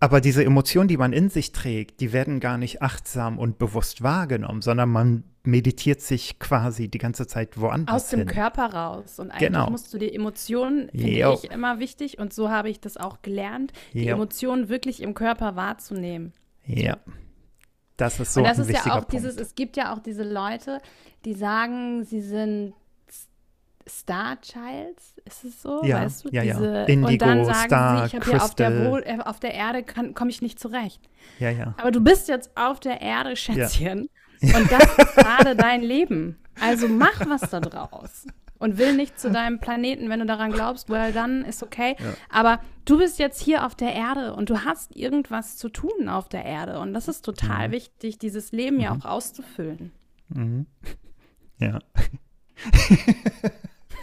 aber 0.00 0.20
diese 0.20 0.44
Emotionen, 0.44 0.86
die 0.86 0.98
man 0.98 1.14
in 1.14 1.30
sich 1.30 1.52
trägt, 1.52 2.00
die 2.00 2.12
werden 2.12 2.38
gar 2.38 2.58
nicht 2.58 2.82
achtsam 2.82 3.38
und 3.38 3.56
bewusst 3.58 4.02
wahrgenommen, 4.02 4.60
sondern 4.60 4.90
man 4.90 5.24
meditiert 5.44 6.02
sich 6.02 6.38
quasi 6.38 6.88
die 6.88 6.98
ganze 6.98 7.26
Zeit 7.26 7.58
woanders 7.58 7.94
Aus 8.04 8.10
dem 8.10 8.20
hin. 8.20 8.28
Körper 8.28 8.66
raus. 8.66 9.18
Und 9.18 9.30
eigentlich 9.30 9.48
Genau. 9.48 9.70
musst 9.70 9.94
du 9.94 9.98
die 9.98 10.14
Emotionen, 10.14 10.90
finde 10.90 11.38
ich, 11.42 11.50
immer 11.50 11.78
wichtig. 11.78 12.18
Und 12.18 12.34
so 12.34 12.50
habe 12.50 12.68
ich 12.68 12.80
das 12.80 12.98
auch 12.98 13.22
gelernt, 13.22 13.72
die 13.94 14.04
Jo. 14.04 14.14
Emotionen 14.16 14.68
wirklich 14.68 15.02
im 15.02 15.14
Körper 15.14 15.56
wahrzunehmen. 15.56 16.32
Ja. 16.66 16.98
Das 17.96 18.18
ist 18.18 18.34
so 18.34 18.40
und 18.40 18.46
das 18.46 18.58
ein 18.58 18.68
ist 18.68 18.72
ja 18.72 18.92
auch 18.92 19.00
Punkt. 19.00 19.12
dieses, 19.12 19.36
es 19.36 19.54
gibt 19.54 19.76
ja 19.76 19.94
auch 19.94 20.00
diese 20.00 20.24
Leute, 20.24 20.80
die 21.24 21.34
sagen, 21.34 22.04
sie 22.04 22.20
sind 22.20 22.74
Star 23.88 24.40
Childs, 24.40 25.14
ist 25.24 25.44
es 25.44 25.62
so? 25.62 25.84
Ja, 25.84 26.02
weißt 26.02 26.24
du? 26.24 26.28
ja, 26.30 26.42
ja. 26.42 26.54
Diese, 26.54 26.84
Indigo, 26.84 27.12
und 27.12 27.22
dann 27.22 27.44
sagen 27.44 27.66
Star, 27.66 27.98
sie, 27.98 28.06
ich 28.06 28.14
habe 28.14 28.30
hier 28.30 28.42
auf 28.42 28.54
der. 28.54 28.90
Wohl, 28.90 29.02
äh, 29.04 29.18
auf 29.24 29.40
der 29.40 29.54
Erde 29.54 29.84
komme 29.84 30.30
ich 30.30 30.42
nicht 30.42 30.58
zurecht. 30.58 31.00
ja, 31.38 31.50
ja. 31.50 31.74
Aber 31.76 31.90
du 31.90 32.00
bist 32.00 32.28
jetzt 32.28 32.50
auf 32.56 32.80
der 32.80 33.00
Erde, 33.00 33.36
Schätzchen. 33.36 34.08
Und 34.42 34.72
das 34.72 34.84
ist 34.98 35.14
gerade 35.16 35.54
dein 35.54 35.82
Leben. 35.82 36.38
Also 36.60 36.88
mach 36.88 37.20
was 37.26 37.42
da 37.50 37.60
draus. 37.60 38.26
Und 38.58 38.78
will 38.78 38.94
nicht 38.94 39.18
zu 39.18 39.30
deinem 39.30 39.58
Planeten, 39.58 40.08
wenn 40.08 40.20
du 40.20 40.26
daran 40.26 40.52
glaubst, 40.52 40.88
well, 40.88 41.12
dann 41.12 41.44
ist 41.44 41.62
okay. 41.62 41.96
Ja. 41.98 42.14
Aber 42.30 42.60
du 42.84 42.98
bist 42.98 43.18
jetzt 43.18 43.42
hier 43.42 43.66
auf 43.66 43.74
der 43.74 43.92
Erde 43.92 44.34
und 44.34 44.50
du 44.50 44.64
hast 44.64 44.96
irgendwas 44.96 45.56
zu 45.56 45.68
tun 45.68 46.08
auf 46.08 46.28
der 46.28 46.44
Erde. 46.44 46.78
Und 46.78 46.94
das 46.94 47.08
ist 47.08 47.24
total 47.24 47.68
mhm. 47.68 47.72
wichtig, 47.72 48.18
dieses 48.18 48.52
Leben 48.52 48.76
mhm. 48.76 48.82
ja 48.82 48.92
auch 48.92 49.04
auszufüllen. 49.04 49.92
Mhm. 50.28 50.66
Ja. 51.58 51.80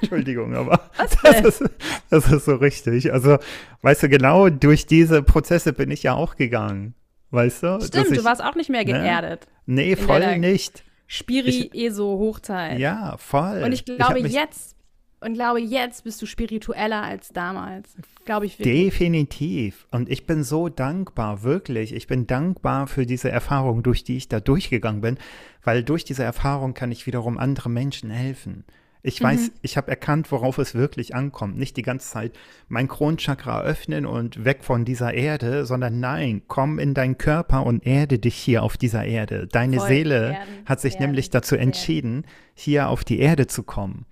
Entschuldigung, 0.02 0.56
aber 0.56 0.90
das 0.98 1.42
ist, 1.42 1.64
das 2.10 2.32
ist, 2.32 2.46
so 2.46 2.56
richtig. 2.56 3.14
Also, 3.14 3.38
weißt 3.84 4.04
du, 4.04 4.10
genau 4.10 4.50
durch 4.50 4.88
diese 4.88 5.22
Prozesse 5.22 5.74
bin 5.74 5.92
ich 5.92 6.04
ja 6.04 6.16
auch 6.16 6.36
gegangen. 6.36 6.96
Weißt 7.30 7.64
du? 7.64 7.80
Stimmt, 7.82 8.12
ich, 8.12 8.18
du 8.18 8.24
warst 8.24 8.44
auch 8.44 8.56
nicht 8.56 8.70
mehr 8.70 8.84
ne? 8.84 8.92
geerdet. 8.92 9.48
Ne? 9.66 9.84
Nee, 9.84 9.96
voll 9.96 10.40
nicht. 10.40 10.84
Spiri-ESO-Hochzeit. 11.12 12.80
Ja, 12.80 13.18
voll. 13.18 13.64
Und 13.66 13.74
ich 13.74 13.84
glaube 13.84 14.20
ich 14.20 14.32
jetzt, 14.32 14.78
und 15.20 15.34
glaube 15.34 15.60
jetzt 15.60 16.06
bist 16.06 16.22
du 16.22 16.26
spiritueller 16.26 17.04
als 17.04 17.30
damals. 17.34 17.98
Glaube 18.24 18.46
ich 18.46 18.58
wirklich. 18.58 18.86
Definitiv. 18.86 19.88
Und 19.92 20.10
ich 20.10 20.26
bin 20.26 20.46
so 20.46 20.70
dankbar, 20.70 21.44
wirklich. 21.44 21.94
Ich 21.94 22.08
bin 22.08 22.28
dankbar 22.28 22.88
für 22.88 23.06
diese 23.06 23.30
Erfahrung, 23.30 23.84
durch 23.84 24.06
die 24.06 24.16
ich 24.16 24.30
da 24.30 24.40
durchgegangen 24.40 25.02
bin, 25.02 25.18
weil 25.64 25.84
durch 25.84 26.06
diese 26.06 26.24
Erfahrung 26.24 26.74
kann 26.74 26.94
ich 26.94 27.06
wiederum 27.06 27.38
anderen 27.38 27.74
Menschen 27.74 28.10
helfen. 28.10 28.64
Ich 29.04 29.20
mhm. 29.20 29.26
weiß, 29.26 29.52
ich 29.62 29.78
habe 29.78 29.90
erkannt, 29.90 30.32
worauf 30.32 30.58
es 30.58 30.76
wirklich 30.76 31.16
ankommt. 31.16 31.58
Nicht 31.58 31.78
die 31.78 31.82
ganze 31.82 32.10
Zeit 32.10 32.38
mein 32.68 32.88
Kronchakra 32.88 33.62
öffnen 33.62 34.06
und 34.06 34.46
weg 34.46 34.64
von 34.64 34.86
dieser 34.86 35.14
Erde, 35.14 35.66
sondern 35.66 36.00
nein, 36.00 36.44
komm 36.48 36.80
in 36.80 36.94
deinen 36.94 37.18
Körper 37.18 37.66
und 37.66 37.86
erde 37.86 38.20
dich 38.20 38.36
hier 38.36 38.64
auf 38.64 38.78
dieser 38.78 39.06
Erde. 39.06 39.48
Deine 39.48 39.78
Voll 39.78 39.88
Seele 39.88 40.34
erden, 40.34 40.66
hat 40.66 40.80
sich 40.82 40.94
erden, 40.94 41.08
nämlich 41.08 41.30
dazu 41.30 41.56
entschieden, 41.56 42.26
hier 42.54 42.90
auf 42.90 43.04
die 43.04 43.20
Erde 43.20 43.48
zu 43.48 43.64
kommen. 43.64 44.06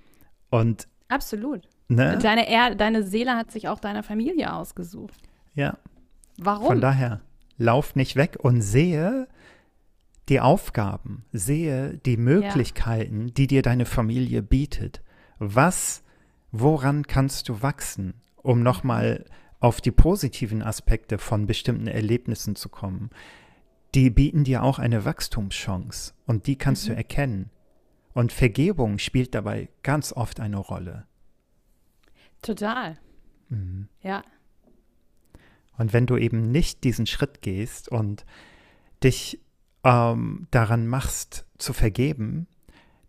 Und 0.50 0.88
absolut. 1.08 1.62
Ne? 1.88 2.18
Deine, 2.22 2.48
er 2.48 2.76
deine 2.76 3.04
Seele 3.04 3.36
hat 3.36 3.52
sich 3.52 3.68
auch 3.68 3.80
deine 3.80 4.04
Familie 4.04 4.54
ausgesucht. 4.54 5.20
Ja. 5.56 5.78
Warum? 6.38 6.68
Von 6.68 6.82
daher, 6.82 7.22
lauf 7.58 7.96
nicht 7.96 8.16
weg 8.16 8.38
und 8.40 8.62
sehe, 8.62 9.28
die 10.30 10.40
Aufgaben, 10.40 11.26
sehe 11.32 11.98
die 12.06 12.18
Möglichkeiten, 12.18 13.28
ja. 13.28 13.34
die 13.34 13.48
dir 13.48 13.62
deine 13.62 13.86
Familie 13.86 14.42
bietet. 14.42 15.02
Was, 15.40 16.04
woran 16.52 17.08
kannst 17.08 17.50
du 17.50 17.62
wachsen, 17.62 18.14
um 18.36 18.62
nochmal 18.62 19.26
auf 19.60 19.82
die 19.82 19.92
positiven 19.92 20.62
Aspekte 20.62 21.18
von 21.18 21.48
bestimmten 21.48 21.88
Erlebnissen 21.88 22.56
zu 22.56 22.70
kommen? 22.70 23.10
Die 23.96 24.10
bieten 24.10 24.44
dir 24.44 24.64
auch 24.64 24.78
eine 24.78 25.04
Wachstumschance 25.04 26.14
und 26.26 26.46
die 26.46 26.58
kannst 26.58 26.86
mhm. 26.86 26.92
du 26.92 26.98
erkennen. 26.98 27.50
Und 28.14 28.32
Vergebung 28.32 29.00
spielt 29.00 29.34
dabei 29.34 29.70
ganz 29.82 30.14
oft 30.14 30.40
eine 30.40 30.58
Rolle. 30.58 31.08
Total. 32.42 32.98
Mhm. 33.50 33.88
Ja. 34.02 34.24
Und 35.78 35.94
wenn 35.94 36.06
du 36.06 36.18
eben 36.18 36.52
nicht 36.52 36.84
diesen 36.84 37.08
Schritt 37.08 37.42
gehst 37.42 37.90
und 37.90 38.26
dich 39.04 39.40
ähm, 39.84 40.48
daran 40.52 40.88
machst 40.88 41.46
zu 41.58 41.74
vergeben, 41.74 42.48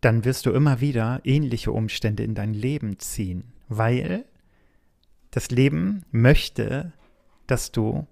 dann 0.01 0.25
wirst 0.25 0.47
du 0.47 0.51
immer 0.51 0.81
wieder 0.81 1.21
ähnliche 1.25 1.73
Umstände 1.73 2.23
in 2.23 2.35
dein 2.35 2.55
Leben 2.55 2.99
ziehen, 2.99 3.53
weil 3.69 4.25
das 5.31 5.51
Leben 5.51 6.05
möchte, 6.11 6.93
dass 7.47 7.71
du 7.73 8.07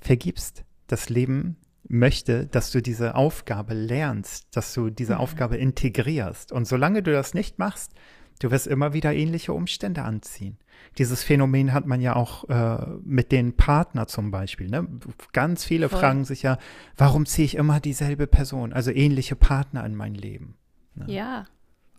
vergibst. 0.00 0.64
Das 0.86 1.08
Leben 1.08 1.56
möchte, 1.88 2.46
dass 2.46 2.70
du 2.70 2.80
diese 2.80 3.14
Aufgabe 3.14 3.74
lernst, 3.74 4.56
dass 4.56 4.72
du 4.74 4.90
diese 4.90 5.14
mhm. 5.14 5.20
Aufgabe 5.20 5.56
integrierst. 5.56 6.52
Und 6.52 6.66
solange 6.66 7.02
du 7.02 7.12
das 7.12 7.34
nicht 7.34 7.58
machst, 7.58 7.92
du 8.40 8.50
wirst 8.50 8.66
immer 8.66 8.92
wieder 8.92 9.14
ähnliche 9.14 9.52
Umstände 9.52 10.02
anziehen. 10.02 10.58
Dieses 10.98 11.22
Phänomen 11.22 11.72
hat 11.72 11.86
man 11.86 12.00
ja 12.00 12.16
auch 12.16 12.48
äh, 12.48 12.86
mit 13.02 13.32
den 13.32 13.56
Partner 13.56 14.06
zum 14.06 14.30
Beispiel. 14.30 14.68
Ne? 14.68 14.86
Ganz 15.32 15.64
viele 15.64 15.88
Voll. 15.88 16.00
fragen 16.00 16.24
sich 16.24 16.42
ja, 16.42 16.58
warum 16.96 17.26
ziehe 17.26 17.44
ich 17.44 17.54
immer 17.54 17.80
dieselbe 17.80 18.26
Person, 18.26 18.72
also 18.72 18.90
ähnliche 18.90 19.36
Partner 19.36 19.84
in 19.84 19.94
mein 19.94 20.14
Leben? 20.14 20.56
Ne? 20.94 21.06
Ja. 21.08 21.46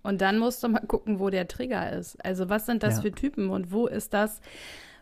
Und 0.04 0.21
dann 0.21 0.39
musst 0.39 0.63
du 0.63 0.69
mal 0.69 0.86
gucken, 0.88 1.19
wo 1.19 1.30
der 1.30 1.47
Trigger 1.47 1.91
ist. 1.91 2.23
Also 2.23 2.50
was 2.50 2.65
sind 2.65 2.84
das 2.84 2.97
ja. 2.97 3.02
für 3.02 3.12
Typen 3.12 3.50
und 3.50 3.71
wo 3.71 3.88
ist 3.88 4.13
das, 4.13 4.39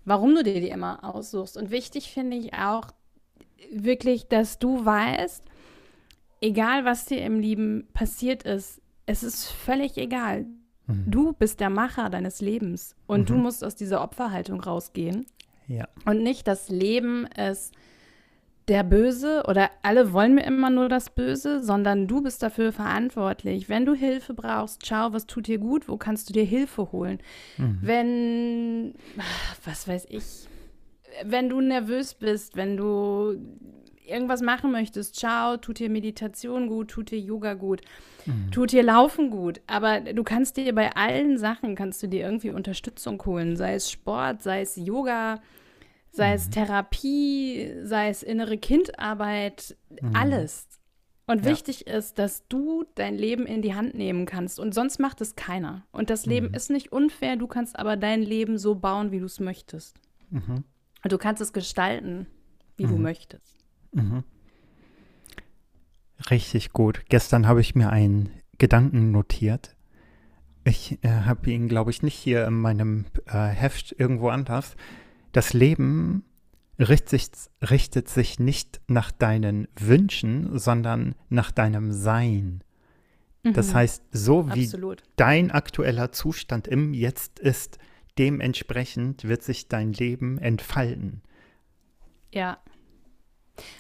warum 0.04 0.34
du 0.36 0.43
dir 0.43 0.60
die 0.60 0.69
immer 0.69 1.04
aussuchst. 1.04 1.58
Und 1.58 1.69
wichtig 1.69 2.12
finde 2.12 2.38
ich 2.38 2.54
auch 2.54 2.88
wirklich, 3.71 4.28
dass 4.28 4.58
du 4.58 4.86
weißt, 4.86 5.43
egal 6.41 6.86
was 6.86 7.06
dir 7.06 7.24
im 7.24 7.39
Leben 7.39 7.88
passiert 7.93 8.43
ist, 8.43 8.82
es 9.06 9.24
ist 9.24 9.45
völlig 9.45 9.98
egal. 9.98 10.45
Mhm. 10.88 11.04
Du 11.08 11.34
bist 11.34 11.60
der 11.60 11.69
Macher 11.69 12.10
deines 12.10 12.41
Lebens 12.41 12.95
und 13.08 13.21
mhm. 13.21 13.26
du 13.26 13.34
musst 13.36 13.63
aus 13.63 13.76
dieser 13.76 14.02
Opferhaltung 14.02 14.60
rausgehen. 14.62 15.26
Ja. 15.67 15.88
Und 16.06 16.21
nicht 16.21 16.48
das 16.48 16.69
Leben 16.69 17.28
ist 17.28 17.74
der 18.67 18.84
Böse 18.84 19.43
oder 19.48 19.69
alle 19.84 20.12
wollen 20.12 20.34
mir 20.34 20.43
immer 20.43 20.69
nur 20.69 20.89
das 20.89 21.12
Böse, 21.12 21.63
sondern 21.63 22.08
du 22.08 22.21
bist 22.21 22.41
dafür 22.41 22.71
verantwortlich. 22.71 23.69
Wenn 23.69 23.86
du 23.86 23.93
Hilfe 23.93 24.34
brauchst, 24.34 24.86
schau, 24.88 25.13
was 25.13 25.28
tut 25.28 25.48
dir 25.48 25.60
gut, 25.60 25.88
wo 25.88 25.98
kannst 25.98 26.30
du 26.30 26.34
dir 26.34 26.43
Hilfe 26.43 26.91
holen. 26.91 27.19
Mhm. 27.58 27.80
Wenn, 27.82 28.93
was 29.63 29.88
weiß 29.88 30.08
ich, 30.10 30.48
wenn 31.24 31.50
du 31.50 31.62
nervös 31.62 32.15
bist, 32.15 32.56
wenn 32.56 32.76
du 32.76 33.36
irgendwas 34.07 34.41
machen 34.41 34.71
möchtest, 34.71 35.19
schau, 35.19 35.57
tut 35.57 35.79
dir 35.79 35.89
Meditation 35.89 36.67
gut, 36.67 36.89
tut 36.89 37.11
dir 37.11 37.19
Yoga 37.19 37.53
gut, 37.53 37.81
mhm. 38.25 38.51
tut 38.51 38.71
dir 38.71 38.83
Laufen 38.83 39.29
gut. 39.29 39.61
Aber 39.67 40.01
du 40.01 40.23
kannst 40.23 40.57
dir 40.57 40.73
bei 40.73 40.95
allen 40.95 41.37
Sachen, 41.37 41.75
kannst 41.75 42.01
du 42.03 42.07
dir 42.07 42.21
irgendwie 42.21 42.49
Unterstützung 42.49 43.23
holen, 43.25 43.55
sei 43.55 43.75
es 43.75 43.91
Sport, 43.91 44.41
sei 44.43 44.61
es 44.61 44.75
Yoga, 44.75 45.41
sei 46.11 46.29
mhm. 46.29 46.35
es 46.35 46.49
Therapie, 46.49 47.73
sei 47.83 48.09
es 48.09 48.23
innere 48.23 48.57
Kindarbeit, 48.57 49.75
mhm. 50.01 50.15
alles. 50.15 50.67
Und 51.27 51.43
ja. 51.43 51.51
wichtig 51.51 51.87
ist, 51.87 52.19
dass 52.19 52.47
du 52.47 52.85
dein 52.95 53.15
Leben 53.15 53.45
in 53.47 53.61
die 53.61 53.73
Hand 53.73 53.95
nehmen 53.95 54.25
kannst. 54.25 54.59
Und 54.59 54.75
sonst 54.75 54.99
macht 54.99 55.21
es 55.21 55.35
keiner. 55.35 55.83
Und 55.91 56.09
das 56.09 56.25
Leben 56.25 56.49
mhm. 56.49 56.53
ist 56.53 56.69
nicht 56.69 56.91
unfair, 56.91 57.35
du 57.35 57.47
kannst 57.47 57.79
aber 57.79 57.97
dein 57.97 58.21
Leben 58.21 58.57
so 58.57 58.75
bauen, 58.75 59.11
wie 59.11 59.19
du 59.19 59.25
es 59.25 59.39
möchtest. 59.39 59.99
Mhm. 60.29 60.63
Und 61.03 61.11
du 61.11 61.17
kannst 61.17 61.41
es 61.41 61.53
gestalten, 61.53 62.27
wie 62.77 62.85
du 62.85 62.95
mhm. 62.95 63.03
möchtest. 63.03 63.54
Mhm. 63.95 64.23
Richtig 66.29 66.71
gut. 66.71 67.01
Gestern 67.10 67.47
habe 67.47 67.62
ich 67.62 67.75
mir 67.75 67.89
einen 67.89 68.29
Gedanken 68.58 69.12
notiert. 69.12 69.75
Ich 70.63 71.03
äh, 71.03 71.10
habe 71.10 71.51
ihn, 71.51 71.67
glaube 71.67 71.91
ich, 71.91 72.01
nicht 72.01 72.15
hier 72.15 72.45
in 72.45 72.60
meinem 72.60 73.05
äh, 73.25 73.47
Heft 73.47 73.95
irgendwo 73.97 74.29
anders. 74.29 74.75
Das 75.31 75.53
Leben 75.53 76.23
richtet 76.79 77.10
sich, 77.10 77.29
richtet 77.69 78.10
sich 78.10 78.39
nicht 78.39 78.81
nach 78.88 79.12
deinen 79.12 79.67
Wünschen, 79.79 80.58
sondern 80.58 81.15
nach 81.29 81.51
deinem 81.51 81.91
Sein. 81.91 82.63
Mhm. 83.43 83.53
Das 83.53 83.73
heißt, 83.73 84.03
so 84.12 84.53
wie 84.53 84.65
Absolut. 84.65 85.03
dein 85.17 85.51
aktueller 85.51 86.12
Zustand 86.12 86.67
im 86.67 86.93
Jetzt 86.93 87.39
ist, 87.39 87.77
dementsprechend 88.17 89.25
wird 89.25 89.43
sich 89.43 89.67
dein 89.67 89.93
Leben 89.93 90.38
entfalten. 90.38 91.21
Ja. 92.34 92.58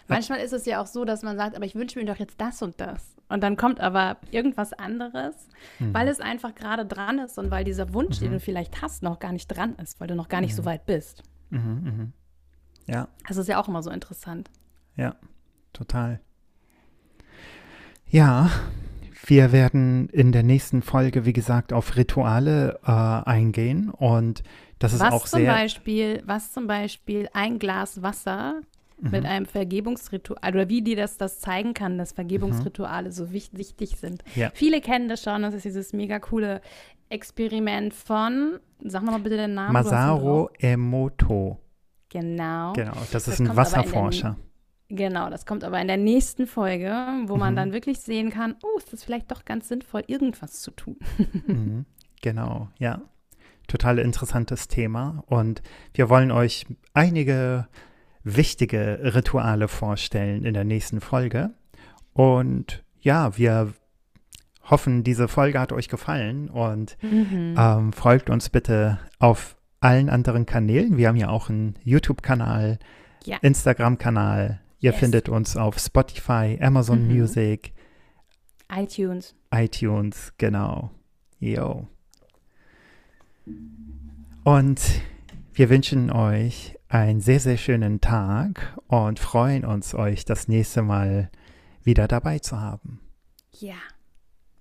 Manchmal 0.07 0.39
ist 0.39 0.53
es 0.53 0.65
ja 0.65 0.81
auch 0.81 0.87
so, 0.87 1.05
dass 1.05 1.23
man 1.23 1.37
sagt, 1.37 1.55
aber 1.55 1.65
ich 1.65 1.75
wünsche 1.75 1.99
mir 1.99 2.05
doch 2.05 2.17
jetzt 2.17 2.39
das 2.39 2.61
und 2.61 2.79
das. 2.79 3.15
Und 3.27 3.41
dann 3.41 3.57
kommt 3.57 3.79
aber 3.79 4.17
irgendwas 4.31 4.73
anderes, 4.73 5.35
mhm. 5.79 5.93
weil 5.93 6.07
es 6.07 6.19
einfach 6.19 6.53
gerade 6.53 6.85
dran 6.85 7.19
ist 7.19 7.37
und 7.37 7.49
weil 7.49 7.63
dieser 7.63 7.93
Wunsch, 7.93 8.19
mhm. 8.19 8.25
den 8.25 8.31
du 8.33 8.39
vielleicht 8.39 8.81
hast, 8.81 9.03
noch 9.03 9.19
gar 9.19 9.31
nicht 9.31 9.47
dran 9.47 9.75
ist, 9.75 9.99
weil 9.99 10.07
du 10.07 10.15
noch 10.15 10.29
gar 10.29 10.41
nicht 10.41 10.53
mhm. 10.53 10.57
so 10.57 10.65
weit 10.65 10.85
bist. 10.85 11.23
Mhm, 11.49 11.59
mhm. 11.59 12.13
Ja. 12.87 13.07
Das 13.27 13.37
ist 13.37 13.47
ja 13.47 13.59
auch 13.59 13.67
immer 13.67 13.81
so 13.81 13.89
interessant. 13.89 14.51
Ja, 14.95 15.15
total. 15.73 16.19
Ja, 18.07 18.51
wir 19.25 19.51
werden 19.51 20.07
in 20.09 20.31
der 20.31 20.43
nächsten 20.43 20.83
Folge, 20.83 21.25
wie 21.25 21.33
gesagt, 21.33 21.73
auf 21.73 21.95
Rituale 21.95 22.79
äh, 22.85 22.91
eingehen 22.91 23.89
und 23.89 24.43
das 24.77 24.93
ist 24.93 24.99
was 24.99 25.13
auch 25.13 25.25
zum 25.25 25.39
sehr. 25.39 25.51
Beispiel, 25.51 26.21
was 26.25 26.51
zum 26.51 26.67
Beispiel 26.67 27.29
ein 27.33 27.57
Glas 27.59 28.01
Wasser 28.01 28.61
mhm. 28.99 29.11
mit 29.11 29.25
einem 29.25 29.45
Vergebungsritual 29.45 30.53
oder 30.53 30.69
wie 30.69 30.81
dir 30.81 30.95
das, 30.95 31.17
das 31.17 31.39
zeigen 31.39 31.73
kann, 31.73 31.97
dass 31.97 32.11
Vergebungsrituale 32.11 33.09
mhm. 33.09 33.13
so 33.13 33.31
wichtig 33.31 33.97
sind. 33.97 34.23
Ja. 34.35 34.51
Viele 34.53 34.81
kennen 34.81 35.09
das 35.09 35.23
schon, 35.23 35.41
das 35.41 35.53
ist 35.53 35.65
dieses 35.65 35.93
mega 35.93 36.19
coole 36.19 36.61
Experiment 37.09 37.93
von, 37.93 38.59
sag 38.83 39.03
mal 39.03 39.19
bitte 39.19 39.37
den 39.37 39.53
Namen. 39.53 39.73
Masaru 39.73 40.49
Emoto. 40.59 41.59
Genau. 42.09 42.73
Genau, 42.73 42.93
das 43.11 43.27
ist 43.27 43.39
das 43.39 43.41
ein 43.41 43.55
Wasserforscher. 43.55 44.37
Genau, 44.89 45.29
das 45.29 45.45
kommt 45.45 45.63
aber 45.63 45.81
in 45.81 45.87
der 45.87 45.97
nächsten 45.97 46.45
Folge, 46.45 46.93
wo 47.25 47.37
man 47.37 47.53
mhm. 47.53 47.57
dann 47.57 47.73
wirklich 47.73 47.99
sehen 47.99 48.29
kann, 48.29 48.55
oh, 48.63 48.77
ist 48.77 48.93
das 48.93 49.03
vielleicht 49.03 49.31
doch 49.31 49.43
ganz 49.43 49.67
sinnvoll, 49.67 50.03
irgendwas 50.07 50.61
zu 50.61 50.71
tun. 50.71 50.97
mhm. 51.47 51.85
Genau, 52.21 52.69
ja. 52.79 53.01
Total 53.67 53.97
interessantes 53.97 54.67
Thema. 54.67 55.23
Und 55.25 55.63
wir 55.93 56.09
wollen 56.09 56.31
euch 56.31 56.67
einige 56.93 57.67
wichtige 58.25 58.99
Rituale 59.13 59.69
vorstellen 59.69 60.43
in 60.43 60.53
der 60.53 60.65
nächsten 60.65 60.99
Folge. 60.99 61.51
Und 62.11 62.83
ja, 62.99 63.37
wir 63.37 63.73
hoffen, 64.63 65.03
diese 65.03 65.27
Folge 65.27 65.59
hat 65.59 65.71
euch 65.71 65.87
gefallen 65.87 66.49
und 66.49 66.97
mhm. 67.01 67.55
ähm, 67.57 67.93
folgt 67.93 68.29
uns 68.29 68.49
bitte 68.49 68.99
auf 69.19 69.55
allen 69.79 70.09
anderen 70.09 70.45
Kanälen. 70.45 70.97
Wir 70.97 71.07
haben 71.07 71.15
ja 71.15 71.29
auch 71.29 71.49
einen 71.49 71.75
YouTube-Kanal, 71.83 72.79
ja. 73.23 73.37
Instagram-Kanal. 73.41 74.59
Ihr 74.79 74.91
yes. 74.91 74.99
findet 74.99 75.29
uns 75.29 75.55
auf 75.55 75.77
Spotify, 75.77 76.57
Amazon 76.59 77.07
mhm. 77.07 77.15
Music, 77.15 77.73
iTunes. 78.73 79.35
iTunes, 79.53 80.33
genau. 80.39 80.89
Yo. 81.39 81.87
Und 84.43 84.81
wir 85.53 85.69
wünschen 85.69 86.11
euch 86.11 86.75
einen 86.87 87.19
sehr, 87.21 87.39
sehr 87.39 87.57
schönen 87.57 88.01
Tag 88.01 88.77
und 88.87 89.19
freuen 89.19 89.65
uns, 89.65 89.93
euch 89.93 90.25
das 90.25 90.47
nächste 90.47 90.81
Mal 90.81 91.29
wieder 91.83 92.07
dabei 92.07 92.39
zu 92.39 92.59
haben. 92.59 92.99
Ja. 93.59 93.75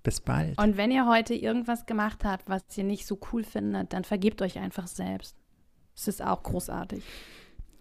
Bis 0.03 0.21
bald. 0.21 0.57
Und 0.59 0.77
wenn 0.77 0.91
ihr 0.91 1.07
heute 1.07 1.33
irgendwas 1.33 1.85
gemacht 1.85 2.23
habt, 2.23 2.47
was 2.47 2.63
ihr 2.75 2.83
nicht 2.83 3.07
so 3.07 3.19
cool 3.31 3.43
findet, 3.43 3.93
dann 3.93 4.03
vergebt 4.03 4.41
euch 4.41 4.59
einfach 4.59 4.87
selbst. 4.87 5.35
Es 5.95 6.07
ist 6.07 6.21
auch 6.23 6.43
großartig. 6.43 7.03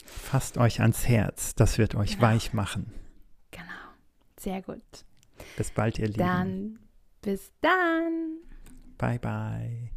Fasst 0.04 0.58
euch 0.58 0.80
ans 0.80 1.08
Herz, 1.08 1.54
das 1.54 1.78
wird 1.78 1.94
euch 1.94 2.16
genau. 2.16 2.22
weich 2.22 2.52
machen. 2.52 2.92
Genau. 3.50 3.64
Sehr 4.38 4.62
gut. 4.62 4.82
Bis 5.56 5.70
bald, 5.70 5.98
ihr 5.98 6.06
Lieben. 6.06 6.18
Dann 6.18 6.78
bis 7.24 7.52
dann. 7.62 8.38
Bye, 8.98 9.18
bye. 9.18 9.90